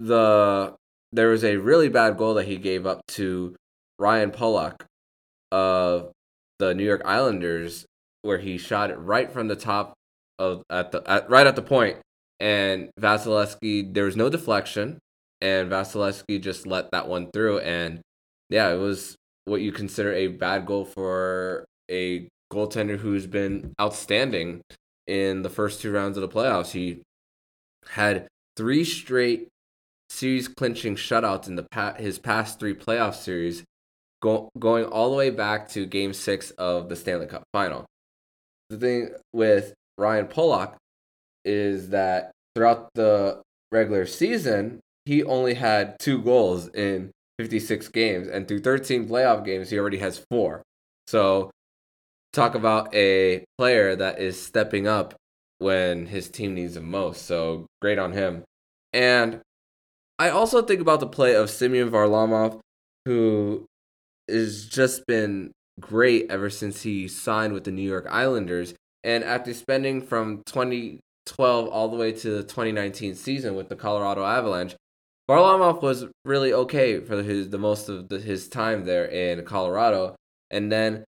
the 0.00 0.74
there 1.12 1.28
was 1.28 1.44
a 1.44 1.56
really 1.56 1.88
bad 1.88 2.18
goal 2.18 2.34
that 2.34 2.46
he 2.46 2.56
gave 2.56 2.86
up 2.86 3.00
to 3.06 3.54
Ryan 3.98 4.30
Pulock 4.30 4.84
of 5.52 6.12
the 6.58 6.74
New 6.74 6.84
York 6.84 7.02
Islanders, 7.04 7.86
where 8.22 8.38
he 8.38 8.58
shot 8.58 8.90
it 8.90 8.96
right 8.96 9.30
from 9.30 9.48
the 9.48 9.56
top 9.56 9.94
of 10.38 10.62
at 10.70 10.92
the 10.92 11.02
at, 11.06 11.28
right 11.30 11.46
at 11.46 11.56
the 11.56 11.62
point, 11.62 11.98
and 12.40 12.90
Vasilevskiy 13.00 13.94
there 13.94 14.04
was 14.04 14.16
no 14.16 14.28
deflection, 14.28 14.98
and 15.40 15.70
Vasilevskiy 15.70 16.40
just 16.40 16.66
let 16.66 16.90
that 16.92 17.08
one 17.08 17.30
through, 17.32 17.58
and 17.60 18.00
yeah, 18.50 18.70
it 18.70 18.78
was 18.78 19.16
what 19.44 19.60
you 19.60 19.72
consider 19.72 20.12
a 20.12 20.28
bad 20.28 20.66
goal 20.66 20.84
for 20.84 21.64
a 21.90 22.28
goaltender 22.52 22.96
who's 22.96 23.26
been 23.26 23.74
outstanding 23.80 24.62
in 25.06 25.42
the 25.42 25.50
first 25.50 25.80
two 25.80 25.92
rounds 25.92 26.16
of 26.16 26.22
the 26.22 26.28
playoffs. 26.28 26.70
He 26.70 27.02
had 27.90 28.26
three 28.56 28.84
straight 28.84 29.48
series 30.08 30.48
clinching 30.48 30.96
shutouts 30.96 31.48
in 31.48 31.56
the 31.56 31.66
pa- 31.70 31.94
his 31.94 32.18
past 32.18 32.58
three 32.58 32.74
playoff 32.74 33.14
series, 33.14 33.64
go- 34.24 34.50
going 34.58 34.86
all 34.86 35.10
the 35.10 35.16
way 35.16 35.28
back 35.28 35.68
to 35.68 35.84
Game 35.84 36.14
Six 36.14 36.50
of 36.52 36.88
the 36.88 36.96
Stanley 36.96 37.26
Cup 37.26 37.44
Final. 37.52 37.84
The 38.70 38.78
thing 38.78 39.10
with 39.34 39.74
Ryan 39.98 40.26
Pulock 40.26 40.76
is 41.44 41.90
that 41.90 42.32
throughout 42.54 42.88
the 42.94 43.42
regular 43.70 44.06
season, 44.06 44.80
he 45.04 45.22
only 45.22 45.54
had 45.54 45.98
two 46.00 46.22
goals 46.22 46.68
in 46.68 47.10
56 47.38 47.88
games, 47.88 48.26
and 48.26 48.48
through 48.48 48.60
13 48.60 49.06
playoff 49.06 49.44
games, 49.44 49.68
he 49.68 49.78
already 49.78 49.98
has 49.98 50.24
four. 50.30 50.62
So, 51.06 51.50
talk 52.32 52.54
about 52.54 52.94
a 52.94 53.44
player 53.58 53.94
that 53.94 54.18
is 54.18 54.40
stepping 54.40 54.88
up 54.88 55.14
when 55.58 56.06
his 56.06 56.30
team 56.30 56.54
needs 56.54 56.76
him 56.76 56.90
most. 56.90 57.26
So, 57.26 57.66
great 57.82 57.98
on 57.98 58.12
him. 58.12 58.44
And 58.94 59.40
I 60.18 60.30
also 60.30 60.62
think 60.62 60.80
about 60.80 61.00
the 61.00 61.06
play 61.06 61.34
of 61.34 61.50
Semyon 61.50 61.90
Varlamov, 61.90 62.60
who 63.04 63.66
has 64.28 64.66
just 64.66 65.06
been 65.06 65.52
great 65.80 66.26
ever 66.30 66.50
since 66.50 66.82
he 66.82 67.08
signed 67.08 67.52
with 67.52 67.64
the 67.64 67.70
New 67.70 67.88
York 67.88 68.06
Islanders. 68.10 68.74
And 69.02 69.22
after 69.24 69.52
spending 69.52 70.00
from 70.00 70.42
2012 70.46 71.68
all 71.68 71.88
the 71.88 71.96
way 71.96 72.12
to 72.12 72.30
the 72.30 72.42
2019 72.42 73.14
season 73.14 73.54
with 73.54 73.68
the 73.68 73.76
Colorado 73.76 74.24
Avalanche, 74.24 74.76
Varlamov 75.28 75.80
was 75.80 76.06
really 76.24 76.52
okay 76.52 77.00
for 77.00 77.22
his 77.22 77.48
the 77.48 77.58
most 77.58 77.88
of 77.88 78.08
the, 78.08 78.18
his 78.18 78.48
time 78.48 78.84
there 78.84 79.06
in 79.06 79.44
Colorado, 79.44 80.16
and 80.50 80.70
then 80.70 81.04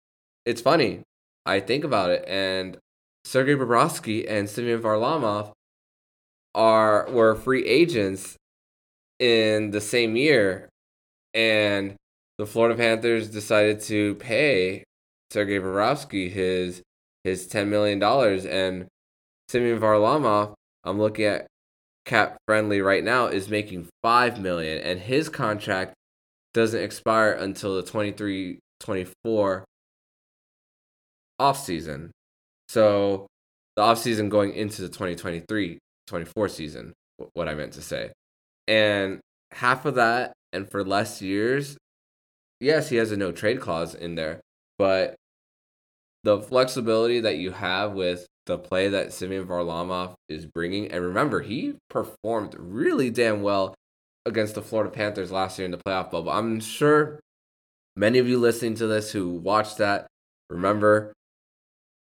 it's 0.45 0.62
funny. 0.62 1.02
I 1.45 1.62
think 1.62 1.84
about 1.84 2.10
it, 2.10 2.26
and 2.28 2.78
Sergei 3.24 3.56
Bobrovsky 3.56 4.30
and 4.30 4.50
Semyon 4.50 4.82
Varlamov 4.82 5.54
are 6.54 7.10
were 7.10 7.36
free 7.36 7.65
agents 7.65 8.36
in 9.19 9.71
the 9.71 9.80
same 9.80 10.17
year, 10.17 10.67
and 11.34 11.95
the 12.41 12.47
Florida 12.47 12.75
Panthers 12.75 13.30
decided 13.30 13.80
to 13.82 14.15
pay 14.15 14.84
Sergei 15.30 15.60
Bobrovsky 15.60 16.27
his 16.27 16.82
his 17.23 17.45
ten 17.45 17.69
million 17.69 17.99
dollars, 17.99 18.47
and 18.47 18.88
Semyon 19.47 19.80
Varlamov. 19.80 20.56
I'm 20.84 20.97
looking 20.97 21.25
at 21.25 21.45
cap 22.04 22.38
friendly 22.47 22.82
right 22.82 23.04
now 23.04 23.27
is 23.27 23.47
making 23.47 23.88
5 24.01 24.41
million 24.41 24.80
and 24.80 24.99
his 24.99 25.30
contract 25.30 25.93
doesn't 26.56 26.82
expire 26.82 27.34
until 27.34 27.75
the 27.75 27.84
23 27.84 28.58
24 28.80 29.63
off 31.38 31.63
season. 31.63 32.10
So 32.69 33.27
the 33.75 33.84
offseason 33.84 34.30
going 34.30 34.54
into 34.54 34.82
the 34.82 34.88
2023 34.88 35.77
24 36.08 36.49
season, 36.49 36.93
what 37.34 37.47
I 37.47 37.54
meant 37.54 37.73
to 37.73 37.84
say. 37.84 38.12
And 38.67 39.19
half 39.51 39.86
of 39.86 39.93
that 39.93 40.34
and 40.51 40.67
for 40.67 40.84
less 40.84 41.21
years, 41.21 41.77
yes, 42.62 42.89
he 42.89 42.95
has 42.97 43.12
a 43.12 43.17
no 43.17 43.32
trade 43.32 43.60
clause 43.60 43.93
in 43.93 44.15
there, 44.15 44.39
but 44.78 45.15
the 46.24 46.39
flexibility 46.39 47.19
that 47.19 47.38
you 47.38 47.52
have 47.52 47.93
with 47.93 48.28
the 48.45 48.58
play 48.58 48.88
that 48.89 49.12
Semyon 49.12 49.45
Varlamov 49.45 50.13
is 50.30 50.45
bringing. 50.45 50.91
And 50.91 51.04
remember, 51.04 51.41
he 51.41 51.76
performed 51.89 52.56
really 52.58 53.10
damn 53.10 53.41
well 53.41 53.76
against 54.26 54.56
the 54.56 54.62
Florida 54.62 54.91
Panthers 54.91 55.32
last 55.32 55.58
year 55.58 55.65
in 55.65 55.71
the 55.71 55.78
playoff 55.78 56.12
bubble. 56.12 56.32
I'm 56.32 56.60
sure 56.60 57.19
many 57.95 58.19
of 58.19 58.28
you 58.28 58.39
listening 58.39 58.76
to 58.76 58.88
this 58.88 59.12
who 59.12 59.30
watched 59.30 59.78
that 59.80 60.08
remember 60.50 61.13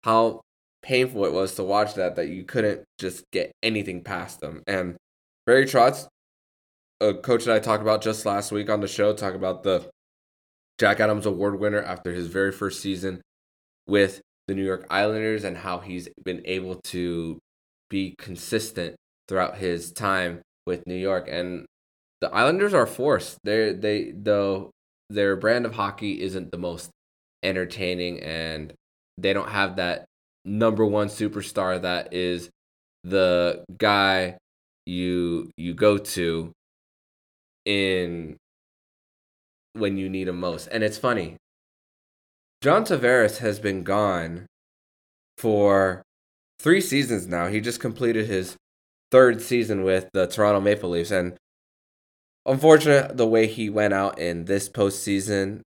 how 0.04 0.42
painful 0.82 1.26
it 1.26 1.34
was 1.34 1.56
to 1.56 1.64
watch 1.64 1.94
that, 1.94 2.16
that 2.16 2.28
you 2.28 2.44
couldn't 2.44 2.84
just 2.98 3.24
get 3.32 3.52
anything 3.62 4.04
past 4.04 4.40
them. 4.42 4.64
And 4.68 4.98
Barry 5.46 5.66
Trotz, 5.66 6.08
a 7.00 7.14
coach 7.14 7.46
that 7.46 7.56
I 7.56 7.60
talked 7.60 7.84
about 7.84 8.02
just 8.02 8.26
last 8.26 8.52
week 8.52 8.70
on 8.70 8.82
the 8.82 8.88
show, 8.88 9.14
talk 9.14 9.36
about 9.36 9.64
the 9.64 9.88
Jack 10.80 11.00
Adams 11.00 11.26
Award 11.26 11.60
winner 11.60 11.82
after 11.82 12.14
his 12.14 12.28
very 12.28 12.52
first 12.52 12.82
season 12.82 13.22
with 13.88 14.22
the 14.48 14.56
New 14.56 14.66
York 14.66 14.86
Islanders 14.90 15.44
and 15.44 15.58
how 15.58 15.80
he's 15.80 16.10
been 16.24 16.42
able 16.46 16.76
to 16.86 17.40
be 17.90 18.16
consistent 18.18 18.96
throughout 19.28 19.58
his 19.58 19.92
time 19.92 20.42
with 20.66 20.86
New 20.88 20.96
York. 20.96 21.28
And 21.30 21.66
the 22.22 22.34
Islanders 22.34 22.74
are 22.74 22.88
forced. 22.88 23.38
They 23.44 23.74
they 23.74 24.12
though 24.12 24.72
their 25.10 25.36
brand 25.36 25.66
of 25.66 25.74
hockey 25.74 26.22
isn't 26.22 26.52
the 26.52 26.58
most 26.58 26.90
entertaining 27.44 28.20
and 28.22 28.74
they 29.18 29.34
don't 29.34 29.50
have 29.50 29.76
that 29.76 30.06
number 30.46 30.86
one 30.86 31.08
superstar 31.08 31.82
that 31.82 32.14
is 32.14 32.50
the 33.04 33.64
guy 33.78 34.38
you 34.86 35.50
you 35.58 35.74
go 35.74 35.98
to 35.98 36.52
in 37.66 38.38
when 39.74 39.98
you 39.98 40.10
need 40.10 40.28
him 40.28 40.40
most. 40.40 40.68
And 40.68 40.84
it's 40.84 40.98
funny. 40.98 41.38
John 42.62 42.84
Tavares 42.84 43.40
has 43.40 43.60
been 43.60 43.84
gone 43.84 44.46
for 45.38 46.04
three 46.60 46.82
seasons 46.82 47.28
now. 47.28 47.48
He 47.48 47.60
just 47.60 47.80
completed 47.80 48.28
his 48.28 48.56
third 49.10 49.42
season 49.42 49.84
with 49.84 50.10
the 50.14 50.28
Toronto 50.28 50.62
Maple 50.62 50.92
Leafs. 50.92 51.12
And 51.12 51.34
unfortunate 52.46 53.18
the 53.18 53.28
way 53.28 53.48
he 53.48 53.70
went 53.70 53.94
out 53.94 54.20
in 54.20 54.46
this 54.46 54.70
postseason 54.70 55.62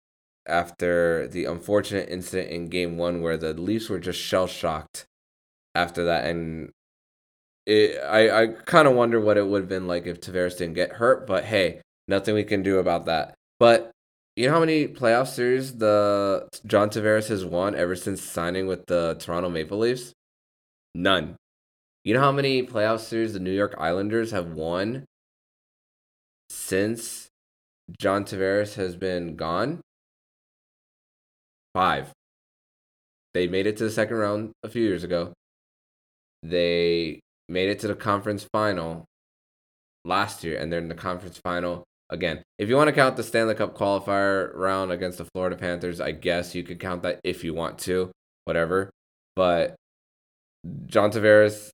after 0.47 1.29
the 1.29 1.45
unfortunate 1.45 2.09
incident 2.09 2.51
in 2.51 2.69
game 2.69 2.97
one 2.99 3.23
where 3.23 3.37
the 3.37 3.55
Leafs 3.55 3.89
were 3.89 3.99
just 3.99 4.21
shell 4.21 4.47
shocked 4.47 5.05
after 5.75 6.05
that. 6.05 6.27
And 6.27 6.71
it, 7.67 8.01
I, 8.03 8.43
I 8.43 8.47
kind 8.47 8.89
of 8.89 8.95
wonder 8.95 9.21
what 9.21 9.37
it 9.37 9.47
would 9.47 9.63
have 9.63 9.69
been 9.69 9.87
like 9.87 10.07
if 10.07 10.21
Tavares 10.21 10.59
didn't 10.59 10.75
get 10.75 10.95
hurt. 10.95 11.27
But 11.27 11.45
hey, 11.45 11.83
nothing 12.09 12.35
we 12.35 12.45
can 12.45 12.63
do 12.63 12.79
about 12.79 13.07
that. 13.07 13.35
But 13.61 13.90
you 14.37 14.47
know 14.47 14.55
how 14.55 14.61
many 14.61 14.87
playoff 14.89 15.29
series 15.29 15.77
the 15.77 16.49
John 16.67 16.89
Tavares 16.89 17.29
has 17.29 17.45
won 17.45 17.75
ever 17.75 17.97
since 17.97 18.23
signing 18.23 18.67
with 18.67 18.87
the 18.87 19.17
Toronto 19.19 19.49
Maple 19.49 19.79
Leafs? 19.79 20.13
None. 20.95 21.37
You 22.05 22.15
know 22.15 22.21
how 22.21 22.33
many 22.33 22.63
playoff 22.67 23.01
series 23.01 23.33
the 23.33 23.41
New 23.41 23.53
York 23.53 23.75
Islanders 23.79 24.31
have 24.31 24.53
won 24.53 25.05
since 26.49 27.29
John 27.99 28.25
Tavares 28.25 28.75
has 28.75 28.97
been 28.97 29.37
gone? 29.37 29.81
Five. 31.75 32.11
They 33.35 33.47
made 33.47 33.67
it 33.67 33.77
to 33.77 33.85
the 33.85 33.91
second 33.91 34.17
round 34.17 34.53
a 34.63 34.69
few 34.69 34.83
years 34.83 35.05
ago. 35.05 35.33
They 36.43 37.21
made 37.49 37.69
it 37.69 37.81
to 37.81 37.89
the 37.89 37.95
conference 37.95 38.47
final 38.53 39.05
last 40.05 40.43
year, 40.43 40.59
and 40.59 40.73
they're 40.73 40.81
in 40.81 40.89
the 40.89 40.95
conference 40.95 41.39
final 41.39 41.85
again. 42.11 42.43
If 42.59 42.69
you 42.69 42.77
want 42.77 42.89
to 42.89 42.93
count 42.93 43.17
the 43.17 43.23
Stanley 43.23 43.55
Cup 43.55 43.77
qualifier 43.77 44.55
round 44.55 44.93
against 44.93 45.19
the 45.19 45.27
Florida 45.35 45.57
Panthers, 45.57 46.01
I 46.01 46.13
guess 46.13 46.55
you 46.55 46.63
could 46.63 46.81
count 46.81 47.03
that 47.03 47.21
if 47.25 47.45
you 47.45 47.55
want 47.55 47.79
to, 47.81 48.11
whatever. 48.45 48.91
But 49.37 49.77
John 50.87 51.11
Tavares 51.11 51.71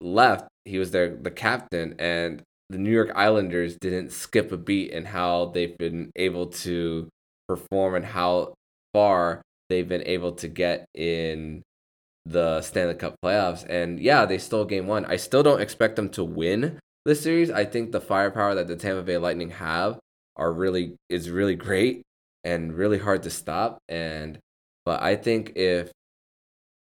left. 0.00 0.48
He 0.64 0.78
was 0.78 0.92
their 0.92 1.16
the 1.16 1.30
captain, 1.30 1.96
and 1.98 2.42
the 2.70 2.78
New 2.78 2.90
York 2.90 3.10
Islanders 3.14 3.76
didn't 3.76 4.12
skip 4.12 4.52
a 4.52 4.56
beat 4.56 4.90
in 4.90 5.06
how 5.06 5.46
they've 5.46 5.76
been 5.76 6.10
able 6.16 6.46
to 6.46 7.08
perform 7.48 7.96
and 7.96 8.04
how 8.04 8.54
far 8.94 9.42
they've 9.68 9.88
been 9.88 10.06
able 10.06 10.32
to 10.32 10.48
get 10.48 10.86
in 10.94 11.62
the 12.24 12.62
Stanley 12.62 12.94
Cup 12.94 13.16
playoffs. 13.24 13.68
And 13.68 13.98
yeah, 13.98 14.24
they 14.24 14.38
stole 14.38 14.64
game 14.64 14.86
one. 14.86 15.04
I 15.04 15.16
still 15.16 15.42
don't 15.42 15.60
expect 15.60 15.96
them 15.96 16.08
to 16.10 16.22
win 16.22 16.78
the 17.04 17.14
series. 17.14 17.50
I 17.50 17.64
think 17.64 17.92
the 17.92 18.00
firepower 18.00 18.54
that 18.54 18.68
the 18.68 18.76
Tampa 18.76 19.02
Bay 19.02 19.18
Lightning 19.18 19.50
have 19.50 19.98
are 20.36 20.52
really 20.52 20.96
is 21.08 21.30
really 21.30 21.54
great 21.54 22.02
and 22.44 22.72
really 22.72 22.98
hard 22.98 23.22
to 23.24 23.30
stop. 23.30 23.78
And 23.88 24.38
but 24.84 25.02
I 25.02 25.16
think 25.16 25.52
if 25.56 25.90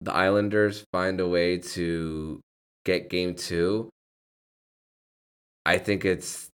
the 0.00 0.12
Islanders 0.12 0.84
find 0.92 1.20
a 1.20 1.28
way 1.28 1.58
to 1.58 2.40
get 2.84 3.10
game 3.10 3.34
two, 3.34 3.90
I 5.64 5.78
think 5.78 6.04
it's 6.04 6.48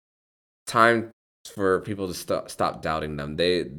time 0.65 1.11
for 1.45 1.81
people 1.81 2.07
to 2.07 2.13
stop 2.13 2.49
stop 2.49 2.81
doubting 2.81 3.15
them. 3.15 3.35
They 3.37 3.71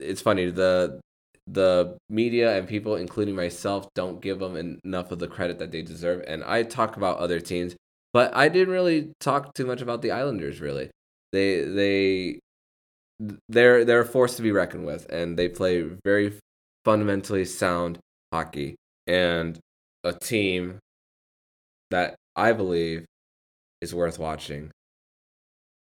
it's 0.00 0.20
funny 0.20 0.50
the 0.50 1.00
the 1.46 1.98
media 2.08 2.56
and 2.56 2.68
people 2.68 2.96
including 2.96 3.34
myself 3.34 3.88
don't 3.94 4.20
give 4.20 4.38
them 4.38 4.56
enough 4.84 5.10
of 5.10 5.18
the 5.18 5.26
credit 5.26 5.58
that 5.58 5.72
they 5.72 5.82
deserve 5.82 6.22
and 6.28 6.44
I 6.44 6.62
talk 6.62 6.96
about 6.96 7.18
other 7.18 7.40
teams 7.40 7.74
but 8.12 8.34
I 8.34 8.48
didn't 8.48 8.72
really 8.72 9.12
talk 9.20 9.54
too 9.54 9.66
much 9.66 9.80
about 9.80 10.02
the 10.02 10.10
Islanders 10.10 10.60
really. 10.60 10.90
They 11.32 11.62
they 11.62 12.40
they're 13.48 13.84
they're 13.84 14.00
a 14.00 14.06
force 14.06 14.36
to 14.36 14.42
be 14.42 14.52
reckoned 14.52 14.86
with 14.86 15.10
and 15.10 15.38
they 15.38 15.48
play 15.48 15.82
very 16.04 16.34
fundamentally 16.84 17.44
sound 17.44 17.98
hockey 18.32 18.76
and 19.06 19.58
a 20.04 20.12
team 20.12 20.78
that 21.90 22.16
I 22.34 22.52
believe 22.52 23.04
is 23.80 23.94
worth 23.94 24.18
watching. 24.18 24.70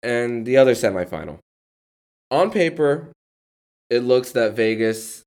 And 0.03 0.44
the 0.46 0.57
other 0.57 0.72
semifinal. 0.72 1.38
On 2.31 2.51
paper, 2.51 3.12
it 3.90 4.01
looks 4.01 4.33
that 4.33 4.55
Vegas 4.55 5.22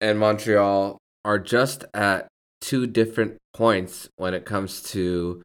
and 0.00 0.18
Montreal 0.18 0.98
are 1.24 1.38
just 1.38 1.84
at 1.94 2.28
two 2.60 2.86
different 2.86 3.38
points 3.54 4.08
when 4.16 4.34
it 4.34 4.44
comes 4.44 4.82
to 4.82 5.42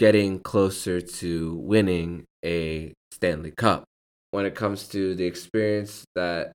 getting 0.00 0.40
closer 0.40 0.98
to 0.98 1.56
winning 1.56 2.24
a 2.42 2.90
Stanley 3.12 3.50
Cup. 3.50 3.84
When 4.30 4.46
it 4.46 4.54
comes 4.54 4.88
to 4.88 5.14
the 5.14 5.26
experience 5.26 6.04
that 6.14 6.52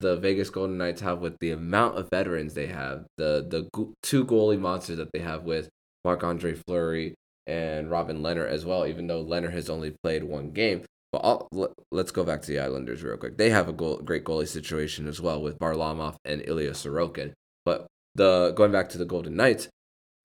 the 0.00 0.18
Vegas 0.18 0.50
Golden 0.50 0.76
Knights 0.76 1.00
have 1.00 1.20
with 1.20 1.38
the 1.40 1.52
amount 1.52 1.96
of 1.96 2.10
veterans 2.10 2.52
they 2.52 2.66
have, 2.66 3.06
the 3.16 3.46
the 3.48 3.86
two 4.02 4.26
goalie 4.26 4.60
monsters 4.60 4.98
that 4.98 5.08
they 5.14 5.20
have 5.20 5.44
with 5.44 5.70
Marc 6.04 6.22
Andre 6.22 6.52
Fleury 6.52 7.14
and 7.46 7.90
Robin 7.90 8.20
Lehner 8.20 8.46
as 8.46 8.66
well, 8.66 8.86
even 8.86 9.06
though 9.06 9.24
Lehner 9.24 9.50
has 9.50 9.70
only 9.70 9.94
played 10.02 10.22
one 10.22 10.50
game. 10.50 10.82
But 11.12 11.22
I'll, 11.24 11.48
let's 11.90 12.10
go 12.10 12.24
back 12.24 12.42
to 12.42 12.48
the 12.48 12.58
Islanders 12.58 13.02
real 13.02 13.16
quick. 13.16 13.38
They 13.38 13.48
have 13.48 13.70
a 13.70 13.72
goal, 13.72 14.02
great 14.04 14.24
goalie 14.24 14.46
situation 14.46 15.08
as 15.08 15.18
well 15.18 15.40
with 15.40 15.58
Varlamov 15.58 16.16
and 16.26 16.42
Ilya 16.46 16.72
Sorokin. 16.72 17.32
But 17.64 17.86
the 18.14 18.52
going 18.54 18.72
back 18.72 18.90
to 18.90 18.98
the 18.98 19.06
Golden 19.06 19.34
Knights, 19.34 19.68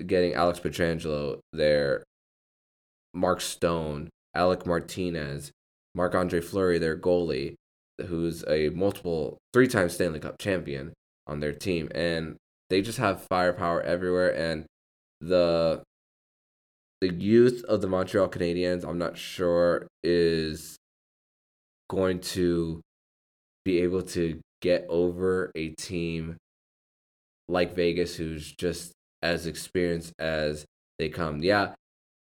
getting 0.06 0.34
Alex 0.34 0.60
Pietrangelo 0.60 1.40
there, 1.54 2.04
Mark 3.14 3.42
Stone, 3.42 4.10
Alec 4.36 4.66
Martinez, 4.66 5.52
Marc 5.94 6.16
Andre 6.16 6.42
Fleury, 6.42 6.80
their 6.80 6.98
goalie, 6.98 7.56
who's 8.08 8.44
a 8.48 8.70
multiple 8.70 9.38
three 9.54 9.68
time 9.68 9.90
Stanley 9.90 10.20
Cup 10.20 10.38
champion 10.40 10.94
on 11.28 11.40
their 11.40 11.54
team. 11.54 11.90
And 11.94 12.38
they 12.70 12.82
just 12.82 12.98
have 12.98 13.26
firepower 13.30 13.82
everywhere. 13.82 14.34
And 14.36 14.66
the 15.20 15.84
the 17.02 17.14
youth 17.14 17.64
of 17.66 17.82
the 17.82 17.88
Montreal 17.88 18.30
Canadiens, 18.30 18.88
I'm 18.88 19.00
not 19.00 19.18
sure 19.18 19.88
is 20.04 20.78
going 21.90 22.20
to 22.20 22.82
be 23.66 23.80
able 23.80 24.04
to 24.04 24.40
get 24.62 24.86
over 24.88 25.52
a 25.56 25.70
team 25.70 26.38
like 27.50 27.76
Vegas 27.76 28.16
who's 28.16 28.52
just 28.52 28.94
as 29.22 29.48
experienced 29.48 30.14
as 30.20 30.66
they 31.00 31.10
come. 31.10 31.42
Yeah, 31.42 31.74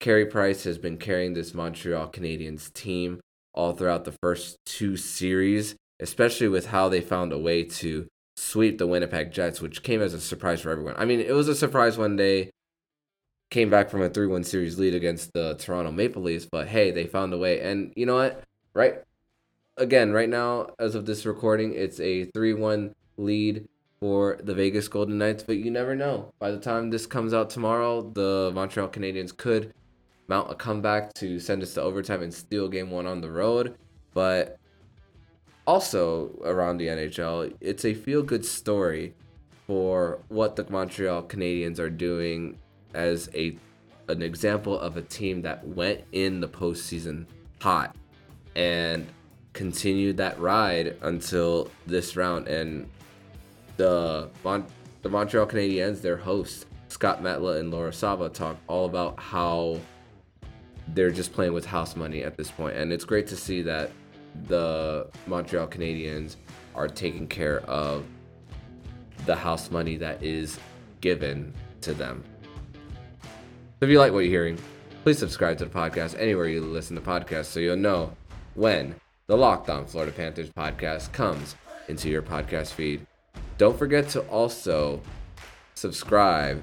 Carey 0.00 0.26
Price 0.26 0.64
has 0.64 0.78
been 0.78 0.98
carrying 0.98 1.34
this 1.34 1.54
Montreal 1.54 2.08
Canadiens 2.08 2.72
team 2.72 3.20
all 3.54 3.72
throughout 3.72 4.04
the 4.04 4.14
first 4.22 4.58
two 4.66 4.96
series, 4.96 5.74
especially 6.00 6.48
with 6.48 6.66
how 6.66 6.88
they 6.88 7.00
found 7.00 7.32
a 7.32 7.38
way 7.38 7.64
to 7.64 8.06
sweep 8.36 8.78
the 8.78 8.86
Winnipeg 8.86 9.32
Jets, 9.32 9.60
which 9.60 9.82
came 9.82 10.02
as 10.02 10.12
a 10.14 10.20
surprise 10.20 10.60
for 10.60 10.70
everyone. 10.70 10.94
I 10.98 11.06
mean, 11.06 11.20
it 11.20 11.32
was 11.32 11.48
a 11.48 11.54
surprise 11.54 11.96
when 11.96 12.16
they 12.16 12.50
came 13.50 13.70
back 13.70 13.88
from 13.88 14.02
a 14.02 14.10
3 14.10 14.26
1 14.26 14.44
series 14.44 14.78
lead 14.78 14.94
against 14.94 15.32
the 15.32 15.54
Toronto 15.54 15.90
Maple 15.90 16.22
Leafs, 16.22 16.46
but 16.50 16.68
hey, 16.68 16.90
they 16.90 17.06
found 17.06 17.32
a 17.32 17.38
way. 17.38 17.60
And 17.60 17.92
you 17.96 18.04
know 18.04 18.16
what? 18.16 18.44
Right? 18.74 19.02
Again, 19.78 20.12
right 20.12 20.28
now, 20.28 20.70
as 20.78 20.94
of 20.94 21.06
this 21.06 21.24
recording, 21.24 21.74
it's 21.74 22.00
a 22.00 22.26
3 22.26 22.54
1 22.54 22.94
lead 23.16 23.66
for 23.98 24.38
the 24.42 24.54
Vegas 24.54 24.88
Golden 24.88 25.16
Knights, 25.16 25.42
but 25.42 25.56
you 25.56 25.70
never 25.70 25.94
know. 25.94 26.32
By 26.38 26.50
the 26.50 26.60
time 26.60 26.90
this 26.90 27.06
comes 27.06 27.32
out 27.32 27.48
tomorrow, 27.48 28.02
the 28.02 28.52
Montreal 28.54 28.88
Canadiens 28.88 29.34
could 29.34 29.72
mount 30.28 30.50
a 30.50 30.54
comeback 30.54 31.12
to 31.14 31.38
send 31.38 31.62
us 31.62 31.74
to 31.74 31.82
overtime 31.82 32.22
and 32.22 32.32
steal 32.32 32.68
game 32.68 32.90
one 32.90 33.06
on 33.06 33.20
the 33.20 33.30
road. 33.30 33.76
But 34.14 34.58
also 35.66 36.30
around 36.44 36.78
the 36.78 36.86
NHL, 36.86 37.54
it's 37.60 37.84
a 37.84 37.94
feel 37.94 38.22
good 38.22 38.44
story 38.44 39.14
for 39.66 40.20
what 40.28 40.56
the 40.56 40.66
Montreal 40.68 41.24
Canadiens 41.24 41.78
are 41.78 41.90
doing 41.90 42.58
as 42.94 43.28
a 43.34 43.56
an 44.08 44.22
example 44.22 44.78
of 44.78 44.96
a 44.96 45.02
team 45.02 45.42
that 45.42 45.66
went 45.66 46.04
in 46.12 46.40
the 46.40 46.48
postseason 46.48 47.26
hot 47.60 47.96
and 48.54 49.04
continued 49.52 50.16
that 50.18 50.38
ride 50.38 50.96
until 51.02 51.68
this 51.86 52.14
round. 52.14 52.46
And 52.46 52.88
the 53.76 54.30
Mon- 54.44 54.66
the 55.02 55.08
Montreal 55.08 55.46
Canadiens, 55.46 56.00
their 56.00 56.16
hosts 56.16 56.66
Scott 56.88 57.22
Matla 57.22 57.58
and 57.58 57.70
Laura 57.70 57.92
Sava 57.92 58.28
talk 58.28 58.56
all 58.68 58.86
about 58.86 59.18
how 59.18 59.80
they're 60.94 61.10
just 61.10 61.32
playing 61.32 61.52
with 61.52 61.66
house 61.66 61.96
money 61.96 62.22
at 62.22 62.36
this 62.36 62.50
point, 62.50 62.76
and 62.76 62.92
it's 62.92 63.04
great 63.04 63.26
to 63.28 63.36
see 63.36 63.62
that 63.62 63.90
the 64.48 65.08
Montreal 65.26 65.66
Canadiens 65.66 66.36
are 66.74 66.88
taking 66.88 67.26
care 67.26 67.60
of 67.62 68.04
the 69.24 69.34
house 69.34 69.70
money 69.70 69.96
that 69.96 70.22
is 70.22 70.58
given 71.00 71.52
to 71.80 71.94
them. 71.94 72.22
If 73.80 73.88
you 73.88 73.98
like 73.98 74.12
what 74.12 74.20
you're 74.20 74.30
hearing, 74.30 74.58
please 75.02 75.18
subscribe 75.18 75.58
to 75.58 75.64
the 75.64 75.70
podcast 75.70 76.18
anywhere 76.18 76.48
you 76.48 76.60
listen 76.60 76.96
to 76.96 77.02
podcasts 77.02 77.46
so 77.46 77.60
you'll 77.60 77.76
know 77.76 78.12
when 78.54 78.94
the 79.26 79.36
Locked 79.36 79.70
On 79.70 79.86
Florida 79.86 80.12
Panthers 80.12 80.50
podcast 80.50 81.12
comes 81.12 81.56
into 81.88 82.08
your 82.08 82.22
podcast 82.22 82.72
feed. 82.72 83.06
Don't 83.58 83.78
forget 83.78 84.08
to 84.10 84.20
also 84.22 85.00
subscribe 85.74 86.62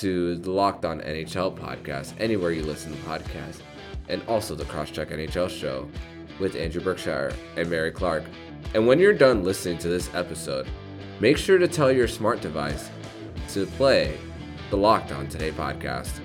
to 0.00 0.36
the 0.36 0.50
Locked 0.50 0.84
On 0.84 1.00
NHL 1.00 1.56
podcast 1.56 2.12
anywhere 2.20 2.50
you 2.50 2.62
listen 2.62 2.92
to 2.92 2.98
podcasts, 2.98 3.60
and 4.08 4.22
also 4.28 4.54
the 4.54 4.64
Crosscheck 4.64 5.10
NHL 5.10 5.48
show 5.48 5.88
with 6.38 6.54
Andrew 6.56 6.82
Berkshire 6.82 7.34
and 7.56 7.68
Mary 7.70 7.90
Clark. 7.90 8.24
And 8.74 8.86
when 8.86 8.98
you're 8.98 9.14
done 9.14 9.42
listening 9.42 9.78
to 9.78 9.88
this 9.88 10.12
episode, 10.14 10.68
make 11.20 11.38
sure 11.38 11.58
to 11.58 11.68
tell 11.68 11.90
your 11.90 12.08
smart 12.08 12.40
device 12.40 12.90
to 13.50 13.66
play 13.66 14.18
the 14.70 14.76
Locked 14.76 15.12
On 15.12 15.28
Today 15.28 15.50
podcast. 15.50 16.20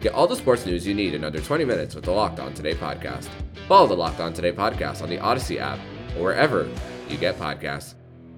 Get 0.00 0.12
all 0.12 0.26
the 0.26 0.36
sports 0.36 0.66
news 0.66 0.86
you 0.86 0.94
need 0.94 1.14
in 1.14 1.24
under 1.24 1.40
20 1.40 1.64
minutes 1.64 1.94
with 1.94 2.04
the 2.04 2.10
Locked 2.10 2.40
On 2.40 2.52
Today 2.52 2.74
podcast. 2.74 3.28
Follow 3.68 3.86
the 3.86 3.96
Locked 3.96 4.20
On 4.20 4.34
Today 4.34 4.52
podcast 4.52 5.02
on 5.02 5.08
the 5.08 5.18
Audacy 5.18 5.58
app 5.58 5.78
or 6.18 6.24
wherever 6.24 6.68
you 7.08 7.16
get 7.16 7.38
podcasts. 7.38 7.94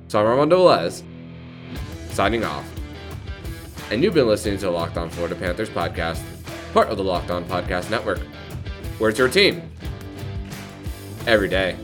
So 0.08 0.20
I'm 0.20 0.26
Armando 0.26 0.58
Velez, 0.58 1.02
signing 2.12 2.44
off. 2.44 2.75
And 3.90 4.02
you've 4.02 4.14
been 4.14 4.26
listening 4.26 4.58
to 4.58 4.64
the 4.66 4.70
Locked 4.70 4.96
On 4.96 5.08
Florida 5.08 5.36
Panthers 5.36 5.70
podcast, 5.70 6.20
part 6.72 6.88
of 6.88 6.96
the 6.96 7.04
Locked 7.04 7.30
On 7.30 7.44
Podcast 7.44 7.88
Network. 7.88 8.18
Where's 8.98 9.16
your 9.16 9.28
team? 9.28 9.70
Every 11.26 11.48
day. 11.48 11.76